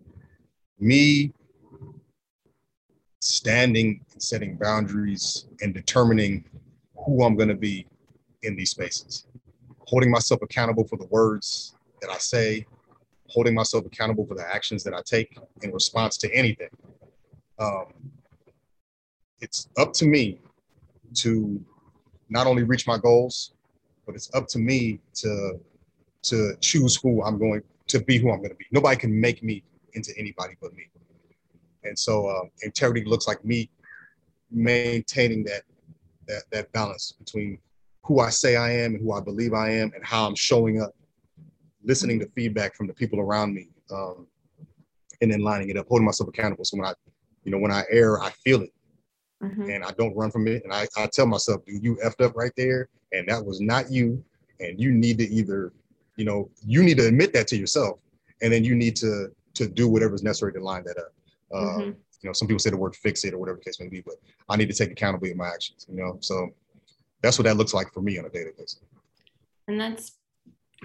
[0.78, 1.32] me
[3.20, 6.44] standing and setting boundaries and determining
[6.94, 7.88] who I'm going to be
[8.42, 9.26] in these spaces,
[9.90, 12.64] holding myself accountable for the words that I say,
[13.26, 16.68] holding myself accountable for the actions that I take in response to anything.
[17.58, 17.86] Um,
[19.40, 20.40] it's up to me
[21.14, 21.60] to
[22.28, 23.52] not only reach my goals,
[24.06, 25.58] but it's up to me to
[26.22, 28.66] to choose who I'm going to be, who I'm going to be.
[28.70, 29.64] Nobody can make me
[29.94, 30.84] into anybody but me.
[31.82, 33.70] And so uh, integrity looks like me
[34.52, 35.62] maintaining that
[36.28, 37.58] that that balance between
[38.04, 40.80] who I say I am and who I believe I am and how I'm showing
[40.80, 40.94] up,
[41.82, 44.26] listening to feedback from the people around me, um,
[45.20, 46.64] and then lining it up, holding myself accountable.
[46.64, 46.94] So when I,
[47.44, 48.72] you know, when I err, I feel it.
[49.42, 49.70] Mm-hmm.
[49.70, 50.62] And I don't run from it.
[50.64, 52.90] And I, I tell myself, dude, you effed up right there.
[53.12, 54.22] And that was not you.
[54.60, 55.72] And you need to either,
[56.16, 58.00] you know, you need to admit that to yourself.
[58.42, 61.12] And then you need to to do whatever's necessary to line that up.
[61.54, 61.90] Um, mm-hmm.
[62.22, 64.02] You know, some people say the word fix it or whatever the case may be,
[64.02, 64.16] but
[64.48, 66.18] I need to take accountability of my actions, you know?
[66.20, 66.50] So
[67.22, 68.80] that's what that looks like for me on a daily basis.
[69.68, 70.12] And that's,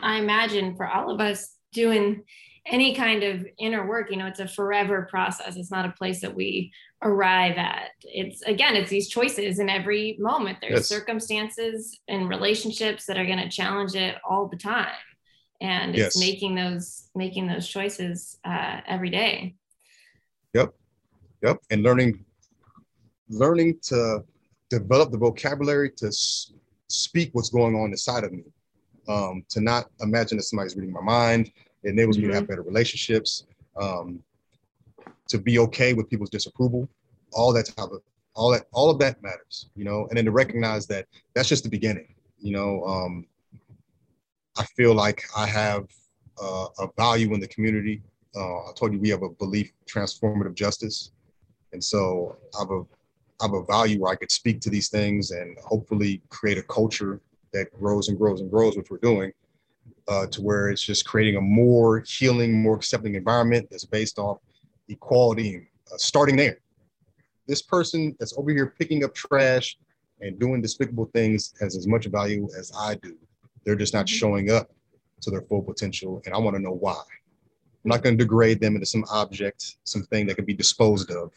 [0.01, 2.23] I imagine for all of us doing
[2.65, 5.55] any kind of inner work, you know, it's a forever process.
[5.55, 6.71] It's not a place that we
[7.03, 7.89] arrive at.
[8.01, 10.57] It's again, it's these choices in every moment.
[10.61, 10.87] There's yes.
[10.87, 14.95] circumstances and relationships that are going to challenge it all the time.
[15.61, 16.19] And it's yes.
[16.19, 19.55] making those making those choices uh, every day.
[20.53, 20.73] Yep.
[21.43, 21.57] Yep.
[21.69, 22.25] And learning,
[23.29, 24.23] learning to
[24.69, 26.11] develop the vocabulary to
[26.87, 28.43] speak what's going on inside of me.
[29.07, 31.51] Um, to not imagine that somebody's reading my mind.
[31.83, 32.27] It enables mm-hmm.
[32.27, 33.45] me to have better relationships.
[33.79, 34.23] Um,
[35.27, 36.87] to be okay with people's disapproval.
[37.33, 38.01] All that type of
[38.35, 40.07] all that all of that matters, you know.
[40.07, 42.15] And then to recognize that that's just the beginning.
[42.39, 43.25] You know, um,
[44.57, 45.87] I feel like I have
[46.41, 48.01] uh, a value in the community
[48.35, 51.11] uh, I told you we have a belief transformative justice.
[51.71, 52.83] And so I have a
[53.41, 56.63] I have a value where I could speak to these things and hopefully create a
[56.63, 57.19] culture
[57.53, 59.31] that grows and grows and grows, which we're doing,
[60.07, 64.39] uh, to where it's just creating a more healing, more accepting environment that's based off
[64.87, 66.59] equality, uh, starting there.
[67.47, 69.77] This person that's over here picking up trash
[70.21, 73.17] and doing despicable things has as much value as I do.
[73.65, 74.15] They're just not mm-hmm.
[74.15, 74.71] showing up
[75.21, 77.01] to their full potential, and I want to know why.
[77.83, 81.31] I'm not going to degrade them into some object, something that can be disposed of.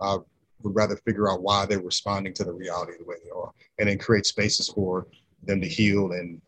[0.00, 0.16] I
[0.62, 3.88] would rather figure out why they're responding to the reality the way they are, and
[3.88, 5.06] then create spaces for
[5.42, 6.40] them to heal and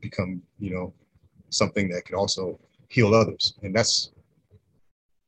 [0.00, 0.92] become, you know,
[1.50, 2.58] something that could also
[2.88, 3.54] heal others.
[3.62, 4.10] And that's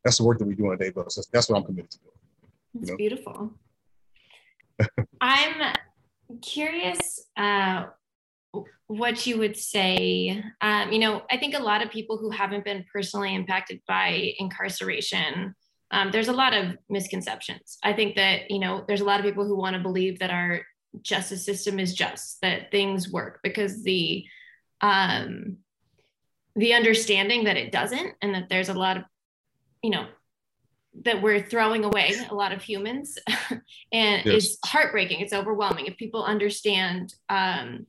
[0.05, 1.17] that's the work that we do on a day basis.
[1.17, 2.13] That's, that's what I'm committed to doing.
[2.75, 2.97] That's know?
[2.97, 3.53] beautiful.
[5.21, 5.73] I'm
[6.43, 7.85] curious uh,
[8.87, 12.65] what you would say um, you know i think a lot of people who haven't
[12.65, 15.55] been personally impacted by incarceration
[15.95, 19.27] um, there's a lot of misconceptions i think that you know there's a lot of
[19.27, 20.61] people who want to believe that our
[21.03, 24.25] justice system is just that things work because the
[24.81, 25.57] um,
[26.57, 29.05] the understanding that it doesn't and that there's a lot of
[29.83, 30.07] you know
[31.03, 33.19] that we're throwing away a lot of humans
[33.93, 34.27] and yes.
[34.27, 37.87] it's heartbreaking it's overwhelming if people understand um,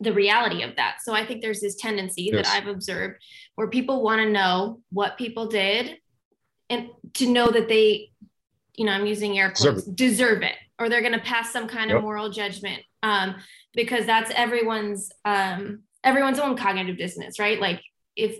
[0.00, 0.98] the reality of that.
[1.02, 2.46] So I think there's this tendency yes.
[2.46, 3.22] that I've observed
[3.54, 5.98] where people want to know what people did
[6.70, 8.10] and to know that they,
[8.74, 11.52] you know, I'm using air quotes, deserve it, deserve it or they're going to pass
[11.52, 11.98] some kind yep.
[11.98, 13.36] of moral judgment um,
[13.74, 17.60] because that's everyone's um, everyone's own cognitive dissonance, right?
[17.60, 17.82] Like
[18.16, 18.38] if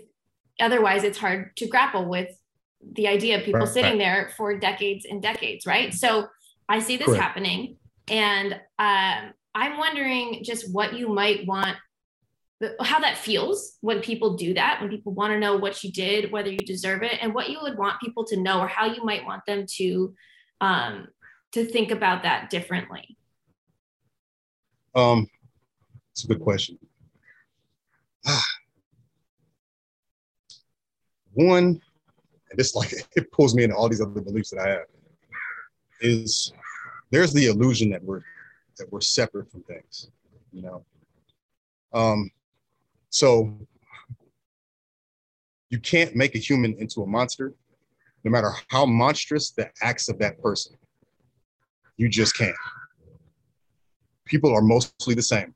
[0.59, 2.29] otherwise it's hard to grapple with
[2.93, 3.99] the idea of people right, sitting right.
[3.99, 5.93] there for decades and decades, right?
[5.93, 6.27] So
[6.69, 7.21] I see this Correct.
[7.21, 11.77] happening and um, I'm wondering just what you might want
[12.81, 16.31] how that feels when people do that when people want to know what you did
[16.31, 19.03] whether you deserve it and what you would want people to know or how you
[19.03, 20.13] might want them to
[20.61, 21.07] um,
[21.51, 23.17] to think about that differently
[24.95, 25.27] um
[26.11, 26.77] it's a good question
[31.33, 31.81] one
[32.49, 34.85] and this like it pulls me into all these other beliefs that i have
[36.01, 36.51] is
[37.11, 38.21] there's the illusion that we're
[38.77, 40.09] that we're separate from things,
[40.51, 40.83] you know.
[41.93, 42.29] Um,
[43.15, 43.57] so
[45.69, 47.53] You can't make a human into a monster,
[48.23, 50.75] no matter how monstrous the acts of that person.
[51.95, 52.55] You just can't.
[54.25, 55.53] People are mostly the same.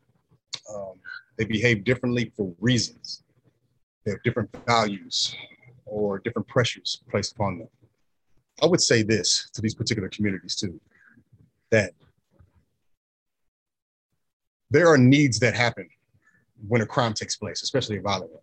[0.74, 0.94] Um,
[1.38, 3.24] they behave differently for reasons.
[4.06, 5.36] They have different values
[5.86, 7.70] or different pressures placed upon them.
[8.64, 10.80] I would say this to these particular communities too
[11.72, 11.92] that
[14.72, 15.90] there are needs that happen
[16.68, 18.42] when a crime takes place, especially a violent one.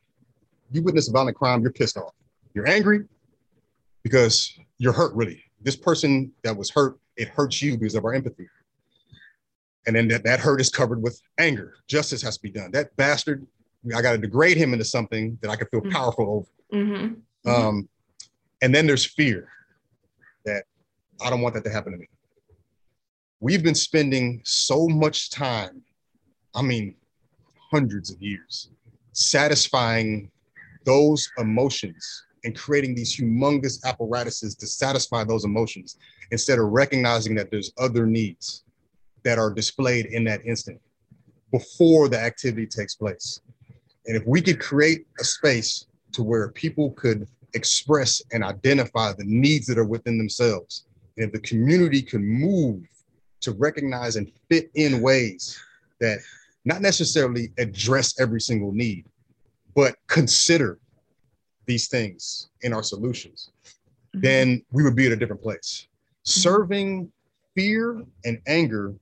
[0.72, 2.14] You witness a violent crime, you're pissed off.
[2.54, 3.04] You're angry
[4.02, 5.42] because you're hurt, really.
[5.62, 8.48] This person that was hurt, it hurts you because of our empathy.
[9.86, 11.74] And then that, that hurt is covered with anger.
[11.86, 12.72] Justice has to be done.
[12.72, 13.46] That bastard,
[13.94, 15.92] I got to degrade him into something that I can feel mm-hmm.
[15.92, 16.82] powerful over.
[16.82, 17.48] Mm-hmm.
[17.48, 17.88] Um,
[18.62, 19.48] and then there's fear
[20.44, 20.64] that
[21.20, 22.08] I don't want that to happen to me.
[23.38, 25.82] We've been spending so much time,
[26.54, 26.96] I mean,
[27.70, 28.70] hundreds of years,
[29.12, 30.30] satisfying
[30.84, 35.96] those emotions and creating these humongous apparatuses to satisfy those emotions
[36.30, 38.64] instead of recognizing that there's other needs
[39.24, 40.80] that are displayed in that instant
[41.50, 43.40] before the activity takes place.
[44.06, 49.24] And if we could create a space to where people could express and identify the
[49.24, 50.86] needs that are within themselves,
[51.16, 52.82] and if the community can move
[53.40, 55.58] to recognize and fit in ways
[56.00, 56.18] that
[56.66, 59.06] not necessarily address every single need,
[59.74, 60.78] but consider
[61.64, 64.20] these things in our solutions, mm-hmm.
[64.20, 65.86] then we would be at a different place.
[65.86, 66.40] Mm-hmm.
[66.40, 67.12] Serving
[67.54, 68.94] fear and anger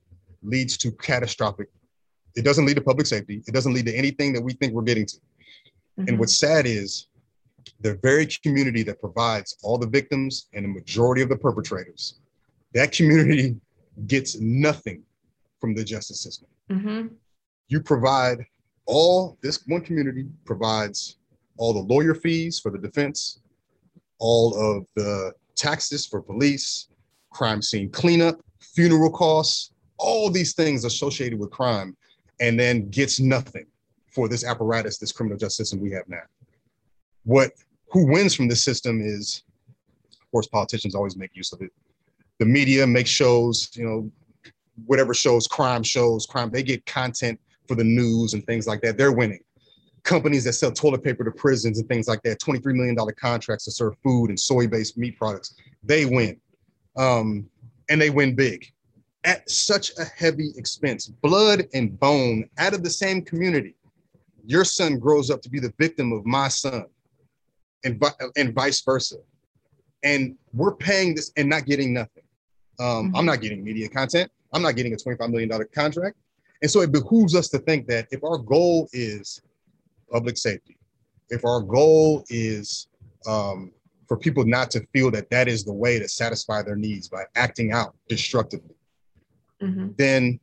[0.43, 1.67] leads to catastrophic.
[2.35, 3.41] It doesn't lead to public safety.
[3.47, 5.15] It doesn't lead to anything that we think we're getting to.
[5.17, 6.07] Mm-hmm.
[6.07, 7.07] And what's sad is
[7.81, 12.19] the very community that provides all the victims and the majority of the perpetrators,
[12.73, 13.55] that community
[14.05, 15.01] gets nothing
[15.59, 16.47] from the justice system.
[17.67, 18.45] You provide
[18.85, 21.17] all, this one community provides
[21.57, 23.39] all the lawyer fees for the defense,
[24.19, 26.89] all of the taxes for police,
[27.31, 31.95] crime scene cleanup, funeral costs, all these things associated with crime,
[32.39, 33.65] and then gets nothing
[34.11, 36.21] for this apparatus, this criminal justice system we have now.
[37.23, 37.51] What
[37.91, 39.43] who wins from this system is,
[40.11, 41.71] of course, politicians always make use of it.
[42.39, 44.11] The media makes shows, you know,
[44.85, 48.97] whatever shows, crime shows, crime, they get content for the news and things like that.
[48.97, 49.41] They're winning.
[50.03, 53.71] Companies that sell toilet paper to prisons and things like that, $23 million contracts to
[53.71, 56.39] serve food and soy-based meat products, they win.
[56.95, 57.49] Um,
[57.89, 58.71] and they win big
[59.25, 63.75] at such a heavy expense, blood and bone out of the same community.
[64.45, 66.85] Your son grows up to be the victim of my son,
[67.83, 68.03] and,
[68.35, 69.17] and vice versa.
[70.03, 72.23] And we're paying this and not getting nothing.
[72.79, 73.15] Um, mm-hmm.
[73.15, 74.31] I'm not getting media content.
[74.53, 76.17] I'm not getting a $25 million contract.
[76.65, 79.39] And so it behooves us to think that if our goal is
[80.11, 80.79] public safety,
[81.29, 82.87] if our goal is
[83.27, 83.71] um,
[84.07, 87.25] for people not to feel that that is the way to satisfy their needs by
[87.35, 88.73] acting out destructively,
[89.61, 89.89] mm-hmm.
[89.99, 90.39] then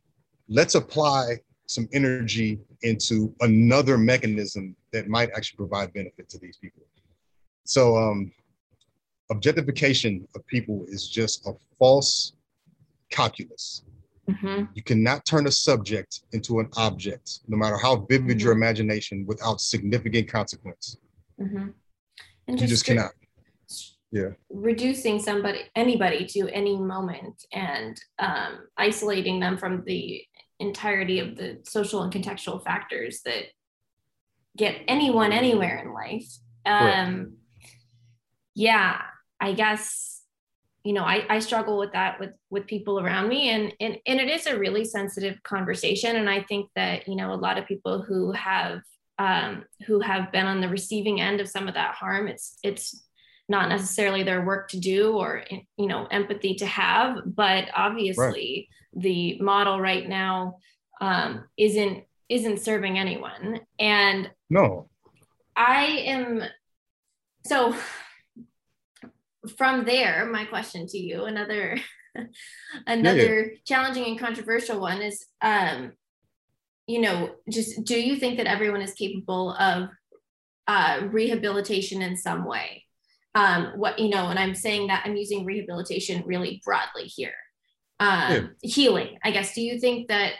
[0.47, 6.83] let's apply some energy into another mechanism that might actually provide benefit to these people.
[7.65, 8.31] So, um,
[9.29, 12.31] objectification of people is just a false
[13.09, 13.83] calculus.
[14.29, 14.65] Mm-hmm.
[14.73, 18.39] You cannot turn a subject into an object, no matter how vivid mm-hmm.
[18.39, 20.97] your imagination, without significant consequence.
[21.41, 21.69] Mm-hmm.
[22.47, 23.11] And you just, just cannot
[24.13, 30.23] yeah reducing somebody anybody to any moment and um, isolating them from the
[30.59, 33.45] entirety of the social and contextual factors that
[34.55, 36.27] get anyone anywhere in life
[36.65, 37.33] um,
[38.53, 39.01] yeah
[39.41, 40.12] i guess
[40.83, 44.19] you know I, I struggle with that with with people around me and, and and
[44.19, 47.65] it is a really sensitive conversation and i think that you know a lot of
[47.65, 48.81] people who have
[49.19, 53.05] um, who have been on the receiving end of some of that harm it's it's
[53.47, 55.43] not necessarily their work to do or
[55.77, 59.03] you know empathy to have but obviously right.
[59.03, 60.57] the model right now
[61.01, 64.89] um, isn't isn't serving anyone and no
[65.55, 66.41] i am
[67.45, 67.75] so
[69.57, 71.77] from there my question to you another
[72.87, 73.57] another yeah, yeah.
[73.65, 75.91] challenging and controversial one is um
[76.87, 79.89] you know just do you think that everyone is capable of
[80.65, 82.85] uh, rehabilitation in some way
[83.35, 87.33] um, what you know and i'm saying that i'm using rehabilitation really broadly here
[87.99, 88.41] um, yeah.
[88.61, 90.33] healing i guess do you think that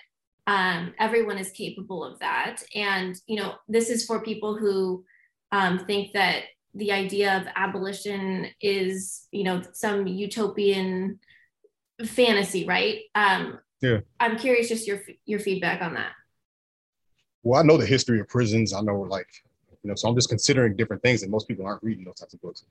[0.45, 5.03] um, everyone is capable of that and you know this is for people who
[5.51, 6.43] um, think that
[6.73, 11.19] the idea of abolition is you know some utopian
[12.05, 16.13] fantasy right um, yeah i'm curious just your your feedback on that
[17.43, 19.27] well i know the history of prisons i know like
[19.83, 22.33] You know, so I'm just considering different things that most people aren't reading those types
[22.33, 22.63] of books.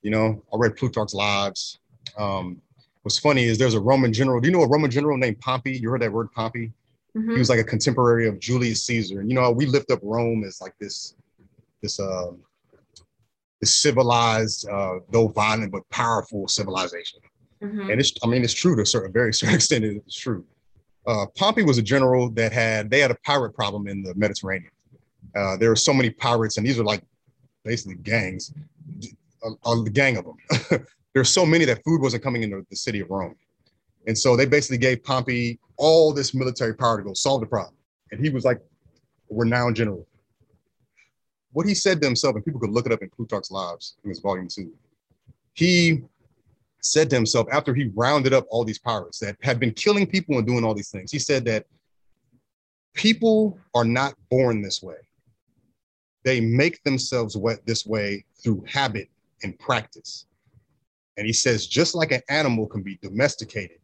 [0.00, 1.78] You know, I read Plutarch's Lives.
[2.16, 2.62] Um,
[3.02, 4.40] what's funny is there's a Roman general.
[4.40, 5.76] Do you know a Roman general named Pompey?
[5.76, 6.72] You heard that word Pompey?
[7.14, 7.32] Mm-hmm.
[7.32, 9.20] He was like a contemporary of Julius Caesar.
[9.20, 11.14] And you know, we lift up Rome as like this,
[11.82, 12.32] this uh,
[13.64, 17.20] this civilized, uh, though violent but powerful civilization.
[17.62, 17.90] Mm-hmm.
[17.90, 19.84] And it's, I mean, it's true to a certain, very certain extent.
[19.84, 20.44] It's true.
[21.06, 24.70] Uh, Pompey was a general that had they had a pirate problem in the Mediterranean.
[25.34, 27.02] Uh, there are so many pirates, and these are like
[27.64, 28.52] basically gangs,
[29.42, 30.86] a, a gang of them.
[31.14, 33.34] There's so many that food wasn't coming into the city of Rome,
[34.06, 37.74] and so they basically gave Pompey all this military power to go solve the problem,
[38.10, 40.06] and he was like a renowned general.
[41.54, 44.10] What he said to himself, and people could look it up in Plutarch's Lives in
[44.10, 44.72] his volume two.
[45.54, 46.02] He
[46.80, 50.36] said to himself after he rounded up all these pirates that had been killing people
[50.36, 51.66] and doing all these things, he said that
[52.92, 54.96] people are not born this way.
[56.24, 59.08] They make themselves wet this way through habit
[59.44, 60.26] and practice.
[61.16, 63.78] And he says, just like an animal can be domesticated,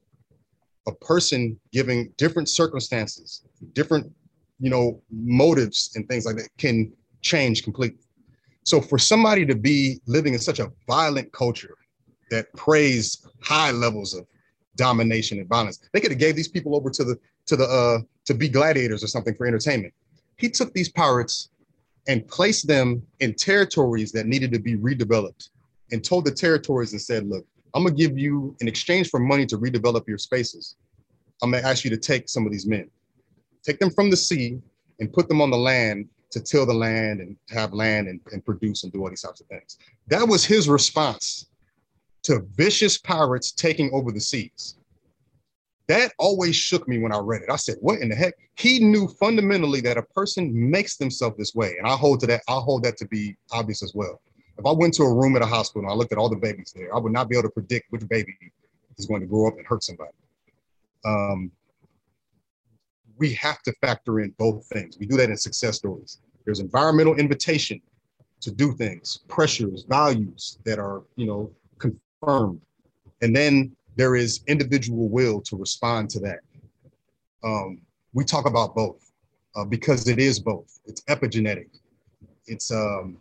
[0.88, 3.44] a person giving different circumstances,
[3.74, 4.10] different,
[4.58, 6.92] you know, motives and things like that can
[7.22, 8.00] change completely.
[8.64, 11.76] So for somebody to be living in such a violent culture
[12.30, 14.26] that praised high levels of
[14.76, 15.78] domination and violence.
[15.92, 19.04] They could have gave these people over to the to the uh, to be gladiators
[19.04, 19.92] or something for entertainment.
[20.36, 21.50] He took these pirates
[22.08, 25.50] and placed them in territories that needed to be redeveloped,
[25.92, 27.44] and told the territories and said, "Look,
[27.74, 30.76] I'm gonna give you in exchange for money to redevelop your spaces.
[31.42, 32.90] I'm gonna ask you to take some of these men,
[33.62, 34.60] take them from the sea,
[34.98, 38.45] and put them on the land to till the land and have land and, and
[38.45, 39.78] produce and do all these types of things.
[40.09, 41.47] That was his response
[42.24, 44.76] to vicious pirates taking over the seas.
[45.89, 47.51] That always shook me when I read it.
[47.51, 48.35] I said, what in the heck?
[48.57, 51.74] He knew fundamentally that a person makes themselves this way.
[51.78, 54.20] And I hold to that, I hold that to be obvious as well.
[54.57, 56.37] If I went to a room at a hospital and I looked at all the
[56.37, 58.37] babies there, I would not be able to predict which baby
[58.99, 60.12] is going to grow up and hurt somebody.
[61.05, 61.51] Um,
[63.20, 64.98] we have to factor in both things.
[64.98, 66.18] We do that in success stories.
[66.44, 67.80] There's environmental invitation
[68.40, 72.62] to do things, pressures, values that are, you know, confirmed.
[73.20, 76.40] And then there is individual will to respond to that.
[77.44, 77.82] Um,
[78.14, 79.12] we talk about both
[79.54, 80.80] uh, because it is both.
[80.86, 81.68] It's epigenetic.
[82.46, 83.18] It's um,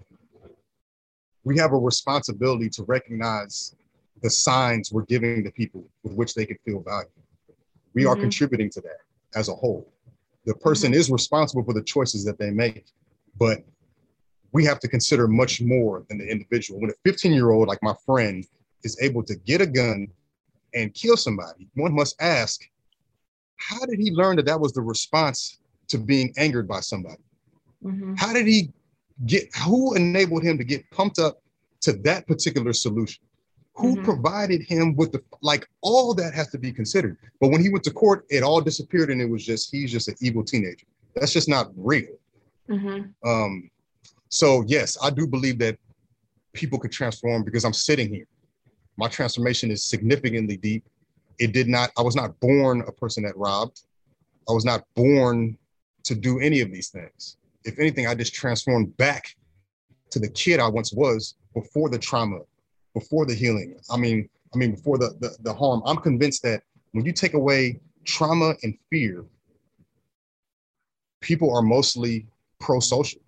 [1.43, 3.75] we have a responsibility to recognize
[4.21, 7.09] the signs we're giving to people with which they can feel valued.
[7.93, 8.11] We mm-hmm.
[8.11, 8.99] are contributing to that
[9.35, 9.91] as a whole.
[10.45, 10.99] The person mm-hmm.
[10.99, 12.85] is responsible for the choices that they make,
[13.37, 13.63] but
[14.51, 16.79] we have to consider much more than the individual.
[16.79, 18.45] When a 15 year old, like my friend,
[18.83, 20.07] is able to get a gun
[20.73, 22.61] and kill somebody, one must ask,
[23.57, 25.59] how did he learn that that was the response
[25.89, 27.21] to being angered by somebody?
[27.83, 28.15] Mm-hmm.
[28.15, 28.71] How did he
[29.25, 31.41] get, who enabled him to get pumped up
[31.81, 33.23] to that particular solution?
[33.79, 34.03] Who mm-hmm.
[34.03, 37.17] provided him with the, like, all that has to be considered.
[37.39, 40.07] But when he went to court, it all disappeared and it was just, he's just
[40.07, 40.85] an evil teenager.
[41.15, 42.17] That's just not real.
[42.69, 43.29] Mm-hmm.
[43.29, 43.69] Um,
[44.29, 45.77] so, yes, I do believe that
[46.53, 48.27] people could transform because I'm sitting here
[48.99, 50.83] my transformation is significantly deep.
[51.39, 53.83] It did not, I was not born a person that robbed.
[54.49, 55.57] I was not born
[56.03, 57.37] to do any of these things.
[57.63, 59.33] If anything, I just transformed back
[60.09, 62.39] to the kid I once was before the trauma,
[62.93, 63.79] before the healing.
[63.89, 65.81] I mean, I mean, before the, the, the harm.
[65.85, 69.25] I'm convinced that when you take away trauma and fear,
[71.21, 72.27] people are mostly
[72.59, 73.21] pro-social.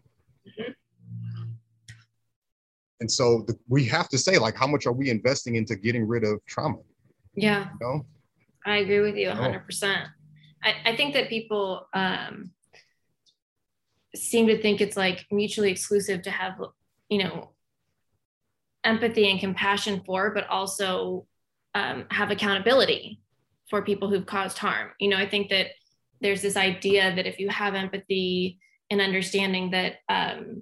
[2.99, 6.07] And so the, we have to say, like, how much are we investing into getting
[6.07, 6.77] rid of trauma?
[7.33, 7.69] Yeah.
[7.79, 8.05] You know?
[8.65, 10.05] I agree with you 100%.
[10.63, 12.51] I, I think that people um,
[14.15, 16.61] seem to think it's like mutually exclusive to have,
[17.09, 17.49] you know,
[18.83, 21.25] empathy and compassion for, but also
[21.75, 23.21] um, have accountability
[23.69, 24.89] for people who've caused harm.
[24.99, 25.67] You know, I think that
[26.19, 28.59] there's this idea that if you have empathy
[28.89, 30.61] and understanding that um,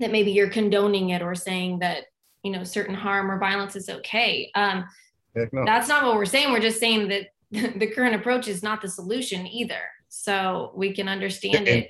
[0.00, 2.04] that maybe you're condoning it or saying that
[2.42, 4.84] you know certain harm or violence is okay um,
[5.52, 5.64] no.
[5.64, 7.28] that's not what we're saying we're just saying that
[7.78, 11.84] the current approach is not the solution either so we can understand and,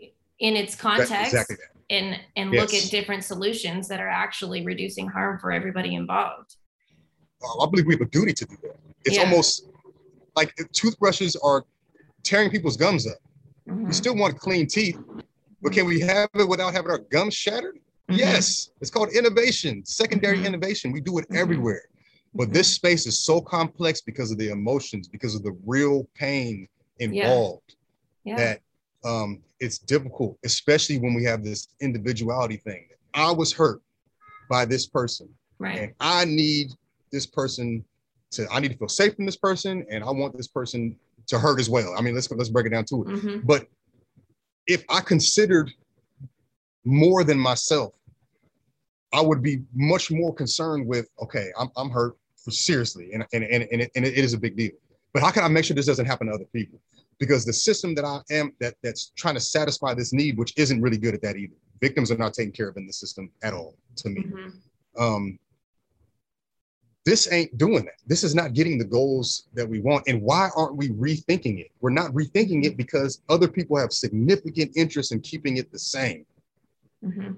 [0.00, 1.56] it in its context exactly
[1.92, 2.60] and and yes.
[2.60, 6.56] look at different solutions that are actually reducing harm for everybody involved
[7.60, 9.22] i believe we have a duty to do that it's yeah.
[9.22, 9.68] almost
[10.34, 11.64] like toothbrushes are
[12.24, 13.18] tearing people's gums up
[13.68, 13.86] mm-hmm.
[13.86, 14.98] you still want clean teeth
[15.62, 17.76] but can we have it without having our gums shattered?
[17.76, 18.18] Mm-hmm.
[18.18, 18.70] Yes.
[18.80, 20.46] It's called innovation, secondary mm-hmm.
[20.46, 20.92] innovation.
[20.92, 21.36] We do it mm-hmm.
[21.36, 21.82] everywhere.
[22.34, 26.66] But this space is so complex because of the emotions, because of the real pain
[26.98, 27.76] involved,
[28.24, 28.32] yeah.
[28.32, 28.36] Yeah.
[28.36, 28.60] that
[29.08, 32.88] um, it's difficult, especially when we have this individuality thing.
[33.14, 33.80] I was hurt
[34.50, 35.28] by this person.
[35.58, 35.78] Right.
[35.78, 36.72] And I need
[37.12, 37.84] this person
[38.32, 40.96] to, I need to feel safe from this person, and I want this person
[41.28, 41.94] to hurt as well.
[41.96, 43.08] I mean, let's let's break it down to it.
[43.08, 43.46] Mm-hmm.
[43.46, 43.68] But
[44.66, 45.70] if I considered
[46.84, 47.94] more than myself,
[49.12, 53.68] I would be much more concerned with, okay, I'm, I'm hurt seriously, and, and, and,
[53.70, 54.72] and, it, and it is a big deal.
[55.14, 56.80] But how can I make sure this doesn't happen to other people?
[57.22, 60.82] Because the system that I am that that's trying to satisfy this need, which isn't
[60.82, 61.54] really good at that either.
[61.80, 64.22] Victims are not taken care of in the system at all, to me.
[64.24, 65.00] Mm-hmm.
[65.00, 65.38] Um,
[67.04, 67.94] this ain't doing that.
[68.08, 70.08] This is not getting the goals that we want.
[70.08, 71.70] And why aren't we rethinking it?
[71.80, 76.26] We're not rethinking it because other people have significant interest in keeping it the same.
[77.04, 77.34] Mm-hmm.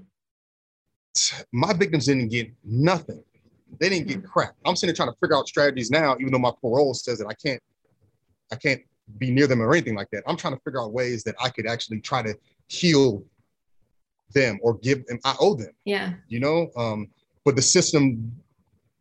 [1.53, 3.23] My victims didn't get nothing.
[3.79, 4.29] They didn't get mm-hmm.
[4.29, 4.55] crap.
[4.65, 7.27] I'm sitting there trying to figure out strategies now, even though my parole says that
[7.27, 7.61] I can't,
[8.51, 8.81] I can't
[9.19, 10.23] be near them or anything like that.
[10.27, 12.35] I'm trying to figure out ways that I could actually try to
[12.69, 13.25] heal
[14.33, 15.19] them or give them.
[15.25, 15.73] I owe them.
[15.85, 16.15] Yeah.
[16.29, 17.09] You know, um,
[17.45, 18.33] but the system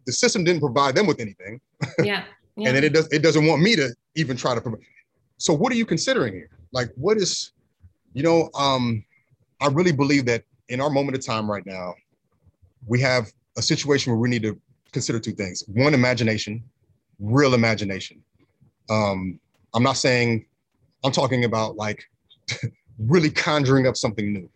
[0.06, 1.60] the system didn't provide them with anything.
[2.00, 2.24] Yeah.
[2.56, 2.70] yeah.
[2.70, 4.82] and then it does it doesn't want me to even try to provide.
[5.38, 6.50] So what are you considering here?
[6.72, 7.52] Like what is,
[8.14, 9.04] you know, um,
[9.60, 11.94] I really believe that in our moment of time right now,
[12.88, 14.60] we have a situation where we need to
[14.92, 15.64] consider two things.
[15.68, 16.64] One, imagination,
[17.20, 18.24] real imagination.
[18.90, 19.40] Um,
[19.74, 20.46] I'm not saying
[21.04, 22.04] I'm talking about like
[23.00, 24.50] really conjuring up something new.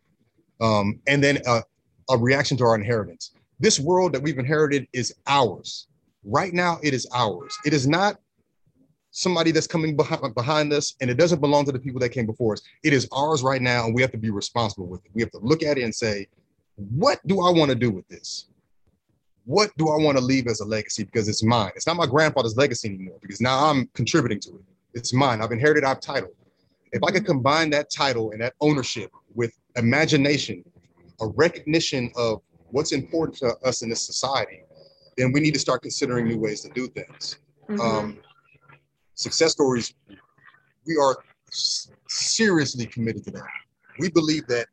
[0.62, 1.62] Um, and then a,
[2.10, 3.32] a reaction to our inheritance.
[3.60, 5.88] This world that we've inherited is ours.
[6.24, 7.58] Right now, it is ours.
[7.66, 8.20] It is not
[9.12, 12.26] somebody that's coming behind, behind us, and it doesn't belong to the people that came
[12.26, 12.62] before us.
[12.84, 15.12] It is ours right now, and we have to be responsible with it.
[15.14, 16.28] We have to look at it and say,
[16.76, 18.48] what do I want to do with this?
[19.46, 21.04] What do I want to leave as a legacy?
[21.04, 21.72] Because it's mine.
[21.76, 24.64] It's not my grandfather's legacy anymore, because now I'm contributing to it.
[24.98, 25.42] It's mine.
[25.42, 26.30] I've inherited our title.
[26.92, 30.64] If I could combine that title and that ownership with imagination,
[31.22, 32.42] a recognition of
[32.72, 34.64] what's important to us in this society,
[35.16, 37.38] then we need to start considering new ways to do things.
[37.70, 37.80] Mm-hmm.
[37.80, 38.18] Um,
[39.14, 39.94] success stories,
[40.88, 41.18] we are
[42.08, 43.48] seriously committed to that.
[44.00, 44.68] We believe that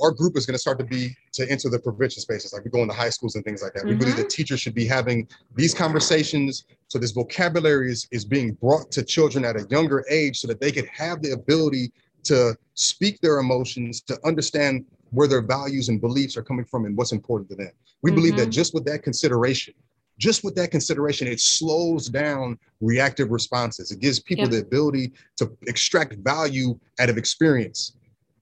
[0.00, 2.70] our group is going to start to be to enter the prevention spaces, like we
[2.70, 3.80] go into high schools and things like that.
[3.80, 3.90] Mm-hmm.
[3.90, 8.52] We believe that teachers should be having these conversations, so this vocabulary is, is being
[8.52, 11.92] brought to children at a younger age, so that they could have the ability
[12.24, 16.96] to speak their emotions, to understand where their values and beliefs are coming from and
[16.96, 17.70] what's important to them.
[18.02, 18.16] We mm-hmm.
[18.16, 18.50] believe that mm-hmm.
[18.50, 19.74] just with that consideration,
[20.18, 23.92] just with that consideration, it slows down reactive responses.
[23.92, 24.50] It gives people yep.
[24.50, 27.92] the ability to extract value out of experience.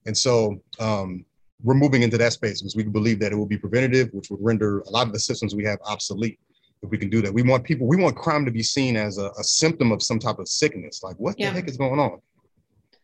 [0.07, 1.23] And so um,
[1.63, 4.39] we're moving into that space because we believe that it will be preventative, which would
[4.41, 6.39] render a lot of the systems we have obsolete.
[6.83, 9.17] If we can do that, we want people, we want crime to be seen as
[9.17, 11.01] a, a symptom of some type of sickness.
[11.01, 11.49] Like, what yeah.
[11.49, 12.21] the heck is going on?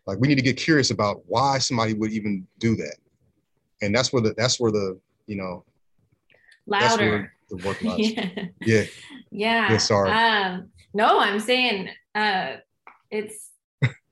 [0.05, 2.97] Like, we need to get curious about why somebody would even do that
[3.83, 5.63] and that's where the that's where the you know
[6.65, 7.99] louder the work lies.
[7.99, 8.29] yeah.
[8.61, 8.83] yeah
[9.31, 12.53] yeah yeah sorry um no i'm saying uh
[13.11, 13.51] it's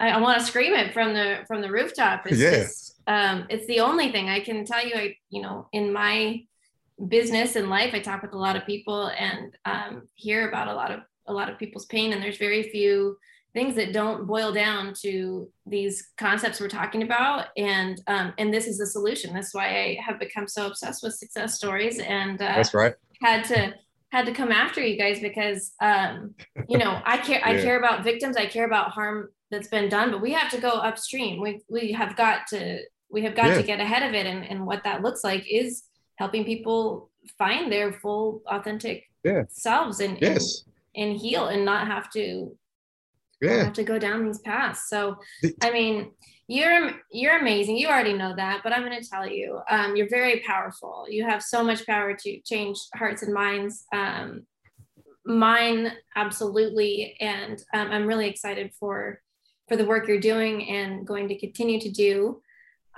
[0.02, 2.26] I, I want to scream it from the from the rooftop.
[2.26, 2.52] It's yeah.
[2.52, 4.30] just um it's the only thing.
[4.30, 6.44] I can tell you i you know in my
[7.08, 10.74] business and life i talk with a lot of people and um hear about a
[10.74, 13.18] lot of a lot of people's pain and there's very few
[13.54, 17.48] things that don't boil down to these concepts we're talking about.
[17.58, 19.34] And um, and this is the solution.
[19.34, 22.94] That's why i have become so obsessed with success stories and uh, that's right.
[23.22, 23.74] had to
[24.12, 26.36] had to come after you guys because um,
[26.68, 27.50] you know i care yeah.
[27.50, 28.38] i care about victims.
[28.38, 31.92] I care about harm that's been done but we have to go upstream we we
[31.92, 32.80] have got to
[33.10, 33.58] we have got yeah.
[33.58, 35.84] to get ahead of it and, and what that looks like is
[36.16, 39.44] helping people find their full authentic yeah.
[39.50, 40.64] selves and, yes.
[40.66, 42.56] and and heal and not have to
[43.42, 43.64] yeah.
[43.64, 44.88] have to go down these paths.
[44.88, 45.18] So,
[45.62, 46.12] I mean,
[46.48, 47.78] you're you're amazing.
[47.78, 51.06] You already know that, but I'm going to tell you, um, you're very powerful.
[51.10, 53.86] You have so much power to change hearts and minds.
[53.94, 54.46] Um,
[55.26, 59.22] mine, absolutely, and um, I'm really excited for
[59.72, 62.42] for the work you're doing and going to continue to do.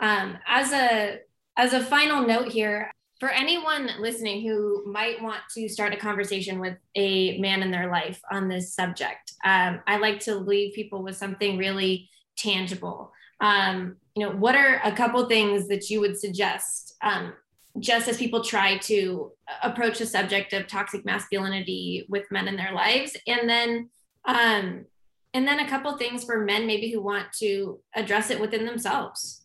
[0.02, 1.20] Um, as a
[1.56, 2.90] as a final note here,
[3.20, 7.92] for anyone listening who might want to start a conversation with a man in their
[7.92, 13.12] life on this subject, um, I like to leave people with something really tangible.
[13.40, 17.34] Um, you know, what are a couple things that you would suggest um,
[17.80, 19.32] just as people try to
[19.62, 23.90] approach the subject of toxic masculinity with men in their lives, and then
[24.26, 24.86] um,
[25.34, 29.42] and then a couple things for men maybe who want to address it within themselves.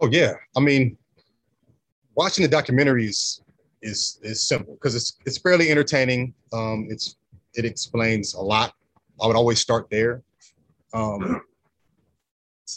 [0.00, 0.96] Oh yeah, I mean,
[2.14, 3.40] watching the documentary is
[3.82, 6.34] is, simple because it's it's fairly entertaining.
[6.52, 7.16] Um, it's
[7.54, 8.74] it explains a lot.
[9.22, 10.22] I would always start there.
[10.92, 11.42] Um,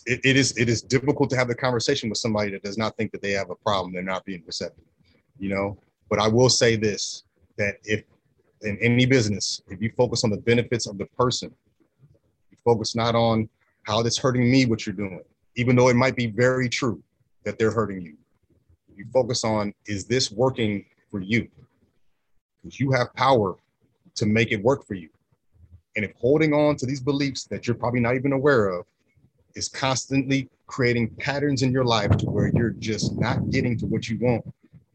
[0.06, 2.96] it, it is it is difficult to have the conversation with somebody that does not
[2.98, 3.94] think that they have a problem.
[3.94, 4.86] They're not being receptive,
[5.40, 5.78] you know.
[6.10, 7.24] But I will say this:
[7.58, 8.04] that if
[8.62, 11.54] in any business, if you focus on the benefits of the person,
[12.68, 13.48] focus not on
[13.84, 15.22] how it's hurting me, what you're doing,
[15.56, 17.02] even though it might be very true
[17.46, 18.18] that they're hurting you.
[18.94, 21.48] You focus on is this working for you?
[22.62, 23.56] Because you have power
[24.16, 25.10] to make it work for you.
[25.96, 28.86] And if holding on to these beliefs that you're probably not even aware of
[29.56, 34.10] is constantly creating patterns in your life to where you're just not getting to what
[34.10, 34.44] you want,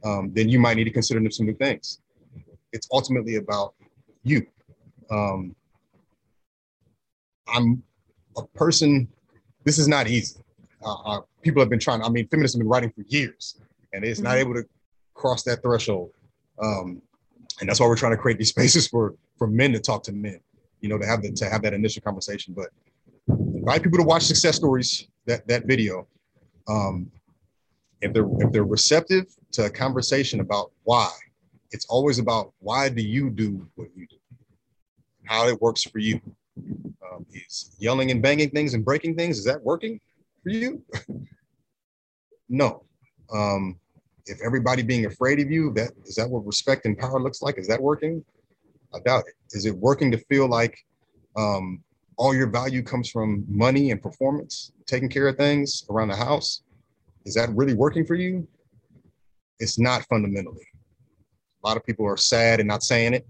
[0.04, 2.00] um, then you might need to consider some new things.
[2.72, 3.74] It's ultimately about
[4.24, 4.46] you.
[5.10, 5.56] Um,
[7.48, 7.82] I'm
[8.36, 9.08] a person,
[9.64, 10.40] this is not easy.
[10.84, 13.60] Uh, uh, people have been trying, I mean, feminists have been writing for years
[13.92, 14.28] and it's mm-hmm.
[14.28, 14.64] not able to
[15.14, 16.12] cross that threshold.
[16.62, 17.02] Um,
[17.60, 20.12] and that's why we're trying to create these spaces for, for men to talk to
[20.12, 20.40] men,
[20.80, 22.54] you know, to have the, to have that initial conversation.
[22.54, 22.68] But
[23.28, 26.08] invite people to watch success stories, that, that video.
[26.68, 27.10] Um,
[28.00, 31.10] if they're, if they're receptive to a conversation about why,
[31.70, 34.16] it's always about why do you do what you do,
[35.24, 36.20] how it works for you.
[36.58, 40.00] Um, is yelling and banging things and breaking things, is that working
[40.42, 40.82] for you?
[42.48, 42.84] no.
[43.32, 43.78] Um,
[44.26, 47.58] if everybody being afraid of you, that is that what respect and power looks like?
[47.58, 48.24] Is that working?
[48.94, 49.34] I doubt it.
[49.56, 50.78] Is it working to feel like
[51.36, 51.82] um,
[52.16, 56.62] all your value comes from money and performance, taking care of things around the house?
[57.24, 58.46] Is that really working for you?
[59.58, 60.66] It's not fundamentally.
[61.62, 63.26] A lot of people are sad and not saying it.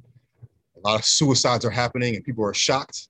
[0.77, 3.09] A lot of suicides are happening and people are shocked.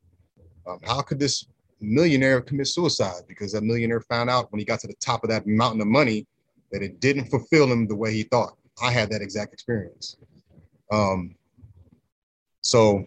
[0.67, 1.47] Um, how could this
[1.81, 3.23] millionaire commit suicide?
[3.27, 5.89] Because that millionaire found out when he got to the top of that mountain of
[5.89, 6.27] money
[6.71, 8.57] that it didn't fulfill him the way he thought.
[8.83, 10.17] I had that exact experience.
[10.91, 11.35] Um,
[12.63, 13.05] so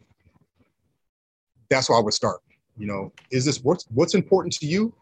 [1.69, 2.41] that's where I would start.
[2.77, 4.93] You know, is this what's what's important to you?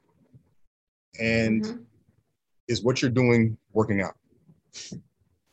[1.20, 1.82] And mm-hmm.
[2.68, 4.16] is what you're doing working out?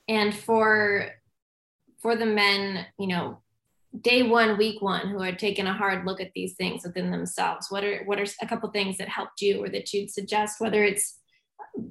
[0.09, 1.09] And for
[1.99, 3.39] for the men, you know,
[3.99, 7.67] day one, week one, who are taking a hard look at these things within themselves,
[7.71, 10.85] what are what are a couple things that helped you or that you'd suggest, whether
[10.85, 11.19] it's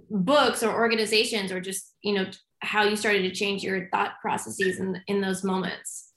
[0.10, 2.26] books or organizations or just you know
[2.62, 6.14] how you started to change your thought processes in, in those moments?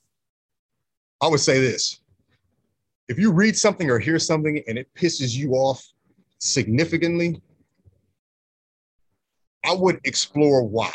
[1.21, 2.01] I would say this.
[3.09, 5.85] If you read something or hear something and it pisses you off
[6.39, 7.41] significantly
[9.65, 10.93] i would explore why.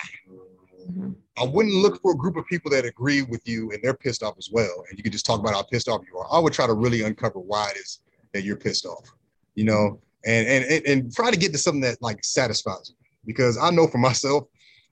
[1.37, 4.23] I wouldn't look for a group of people that agree with you and they're pissed
[4.23, 6.39] off as well and you can just talk about how pissed off you are i
[6.39, 7.99] would try to really uncover why it is
[8.33, 9.05] that you're pissed off
[9.55, 12.95] you know and and and try to get to something that like satisfies you.
[13.25, 14.45] Because I know for myself,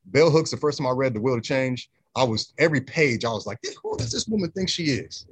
[0.08, 0.52] bell hooks.
[0.52, 3.46] The first time I read The Will to Change, I was every page I was
[3.46, 5.26] like, who does this woman think she is?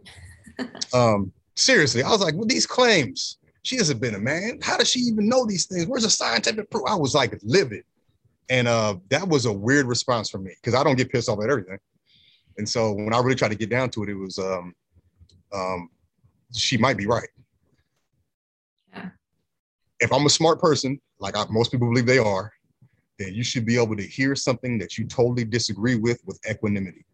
[0.94, 3.38] um, seriously, I was like, well, these claims.
[3.66, 4.60] She hasn't been a man.
[4.62, 5.86] How does she even know these things?
[5.88, 6.84] Where's the scientific proof?
[6.86, 7.86] I was like livid.
[8.50, 11.40] And uh, that was a weird response from me because I don't get pissed off
[11.44, 11.78] at everything.
[12.58, 14.74] And so when I really tried to get down to it, it was um,
[15.54, 15.90] um,
[16.54, 17.30] she might be right
[20.04, 22.52] if I'm a smart person, like I, most people believe they are,
[23.18, 27.06] then you should be able to hear something that you totally disagree with with equanimity.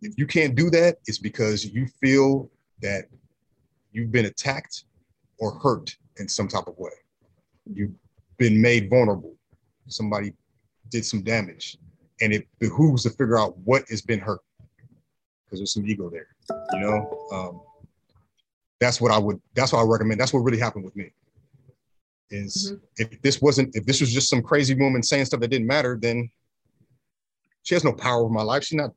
[0.00, 3.04] If you can't do that, it's because you feel that
[3.92, 4.84] you've been attacked
[5.38, 6.90] or hurt in some type of way.
[7.70, 7.94] You've
[8.38, 9.34] been made vulnerable.
[9.88, 10.32] Somebody
[10.90, 11.76] did some damage,
[12.20, 14.40] and it behooves to figure out what has been hurt
[15.44, 16.28] because there's some ego there.
[16.72, 17.60] You know, um,
[18.80, 19.40] that's what I would.
[19.54, 20.20] That's what I recommend.
[20.20, 21.12] That's what really happened with me
[22.30, 23.02] is mm-hmm.
[23.12, 25.98] if this wasn't if this was just some crazy woman saying stuff that didn't matter
[26.00, 26.30] then
[27.62, 28.92] she has no power over my life she's not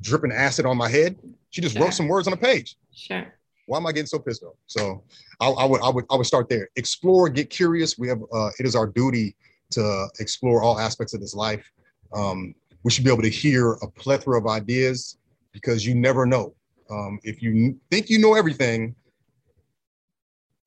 [0.00, 1.16] dripping acid on my head
[1.50, 1.84] she just sure.
[1.84, 3.32] wrote some words on a page sure
[3.66, 5.02] why am i getting so pissed off so
[5.40, 8.50] I, I, would i would i would start there explore get curious we have uh,
[8.58, 9.36] it is our duty
[9.74, 11.70] to explore all aspects of this life
[12.12, 15.16] um, we should be able to hear a plethora of ideas
[15.52, 16.54] because you never know
[16.90, 18.94] um, if you think you know everything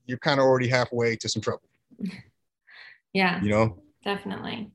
[0.06, 1.64] you're kind of already halfway to some trouble
[3.14, 3.42] yeah.
[3.42, 3.80] You know?
[4.04, 4.70] Definitely.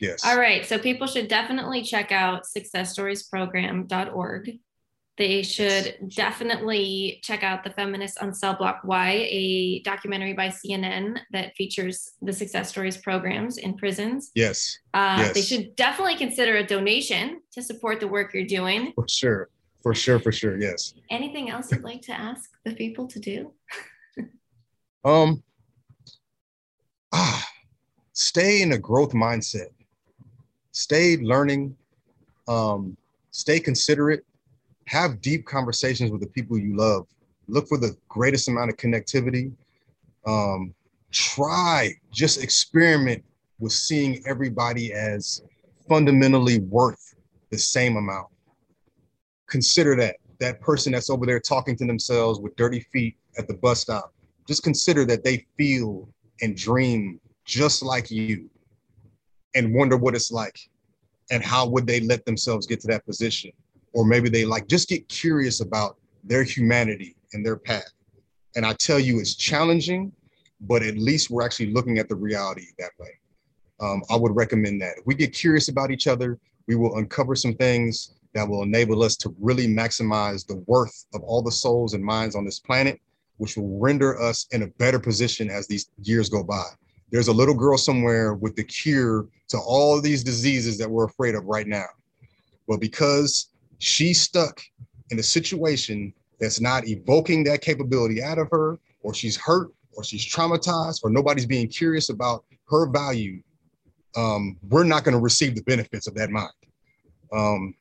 [0.00, 0.24] Yes.
[0.24, 0.64] All right.
[0.66, 4.58] So people should definitely check out successstoriesprogram.org.
[5.16, 11.18] They should definitely check out the Feminist on Cell Block Y, a documentary by CNN
[11.30, 14.32] that features the success stories programs in prisons.
[14.34, 14.76] Yes.
[14.92, 15.34] Uh, yes.
[15.34, 18.92] They should definitely consider a donation to support the work you're doing.
[18.96, 19.50] For sure.
[19.84, 20.18] For sure.
[20.18, 20.58] For sure.
[20.58, 20.94] Yes.
[21.10, 23.52] Anything else you'd like to ask the people to do?
[25.04, 25.44] um,
[27.12, 27.48] ah,
[28.14, 29.68] stay in a growth mindset.
[30.72, 31.76] Stay learning.
[32.48, 32.96] Um,
[33.30, 34.24] stay considerate.
[34.86, 37.06] Have deep conversations with the people you love.
[37.48, 39.52] Look for the greatest amount of connectivity.
[40.26, 40.74] Um,
[41.10, 43.24] try, just experiment
[43.58, 45.42] with seeing everybody as
[45.88, 47.14] fundamentally worth
[47.50, 48.28] the same amount.
[49.48, 53.54] Consider that that person that's over there talking to themselves with dirty feet at the
[53.54, 54.12] bus stop.
[54.46, 56.08] Just consider that they feel
[56.40, 58.50] and dream just like you
[59.54, 60.58] and wonder what it's like
[61.30, 63.52] and how would they let themselves get to that position
[63.94, 67.92] or maybe they like just get curious about their humanity and their path.
[68.56, 70.12] And i tell you it's challenging
[70.60, 73.10] but at least we're actually looking at the reality that way.
[73.80, 74.98] Um, i would recommend that.
[74.98, 79.02] If we get curious about each other we will uncover some things that will enable
[79.02, 83.00] us to really maximize the worth of all the souls and minds on this planet
[83.38, 86.64] which will render us in a better position as these years go by.
[87.10, 91.34] There's a little girl somewhere with the cure to all these diseases that we're afraid
[91.34, 91.86] of right now.
[92.66, 93.48] But because
[93.78, 94.60] she's stuck
[95.10, 100.04] in a situation that's not evoking that capability out of her, or she's hurt, or
[100.04, 103.42] she's traumatized, or nobody's being curious about her value,
[104.16, 106.50] um, we're not going to receive the benefits of that mind.
[107.32, 107.74] Um,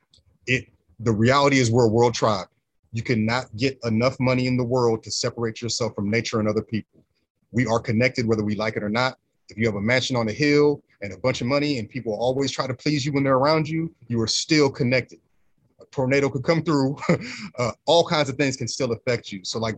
[0.48, 0.68] it
[1.00, 2.48] the reality is we're a world tribe.
[2.92, 6.62] You cannot get enough money in the world to separate yourself from nature and other
[6.62, 7.04] people.
[7.52, 9.18] We are connected whether we like it or not.
[9.50, 12.14] If you have a mansion on a hill and a bunch of money and people
[12.14, 15.20] always try to please you when they're around you, you are still connected.
[15.94, 16.98] Tornado could come through,
[17.58, 19.42] uh, all kinds of things can still affect you.
[19.44, 19.78] So, like,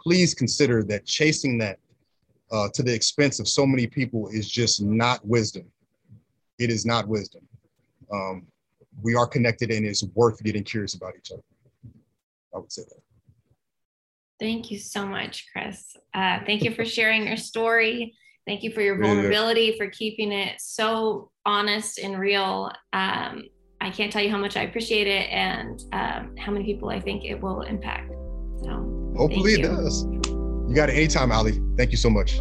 [0.00, 1.78] please consider that chasing that
[2.52, 5.64] uh, to the expense of so many people is just not wisdom.
[6.58, 7.42] It is not wisdom.
[8.12, 8.46] Um,
[9.02, 11.42] we are connected and it's worth getting curious about each other.
[12.54, 13.00] I would say that.
[14.38, 15.96] Thank you so much, Chris.
[16.14, 18.14] Uh, thank you for sharing your story.
[18.46, 22.70] Thank you for your vulnerability, for keeping it so honest and real.
[22.92, 23.44] Um,
[23.80, 27.00] I can't tell you how much I appreciate it and um, how many people I
[27.00, 28.10] think it will impact.
[28.62, 30.04] So hopefully it does.
[30.04, 31.60] You got it anytime, Ali.
[31.76, 32.40] Thank you so much.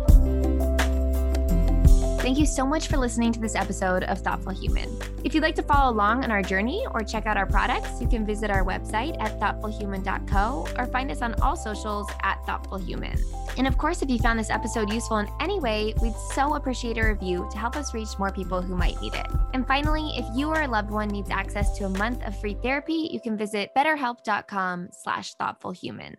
[2.25, 4.89] Thank you so much for listening to this episode of Thoughtful Human.
[5.23, 8.07] If you'd like to follow along on our journey or check out our products, you
[8.07, 13.21] can visit our website at thoughtfulhuman.co or find us on all socials at thoughtfulhuman.
[13.59, 16.97] And of course, if you found this episode useful in any way, we'd so appreciate
[16.97, 19.27] a review to help us reach more people who might need it.
[19.53, 22.55] And finally, if you or a loved one needs access to a month of free
[22.55, 26.15] therapy, you can visit betterhelp.com slash thoughtfulhuman.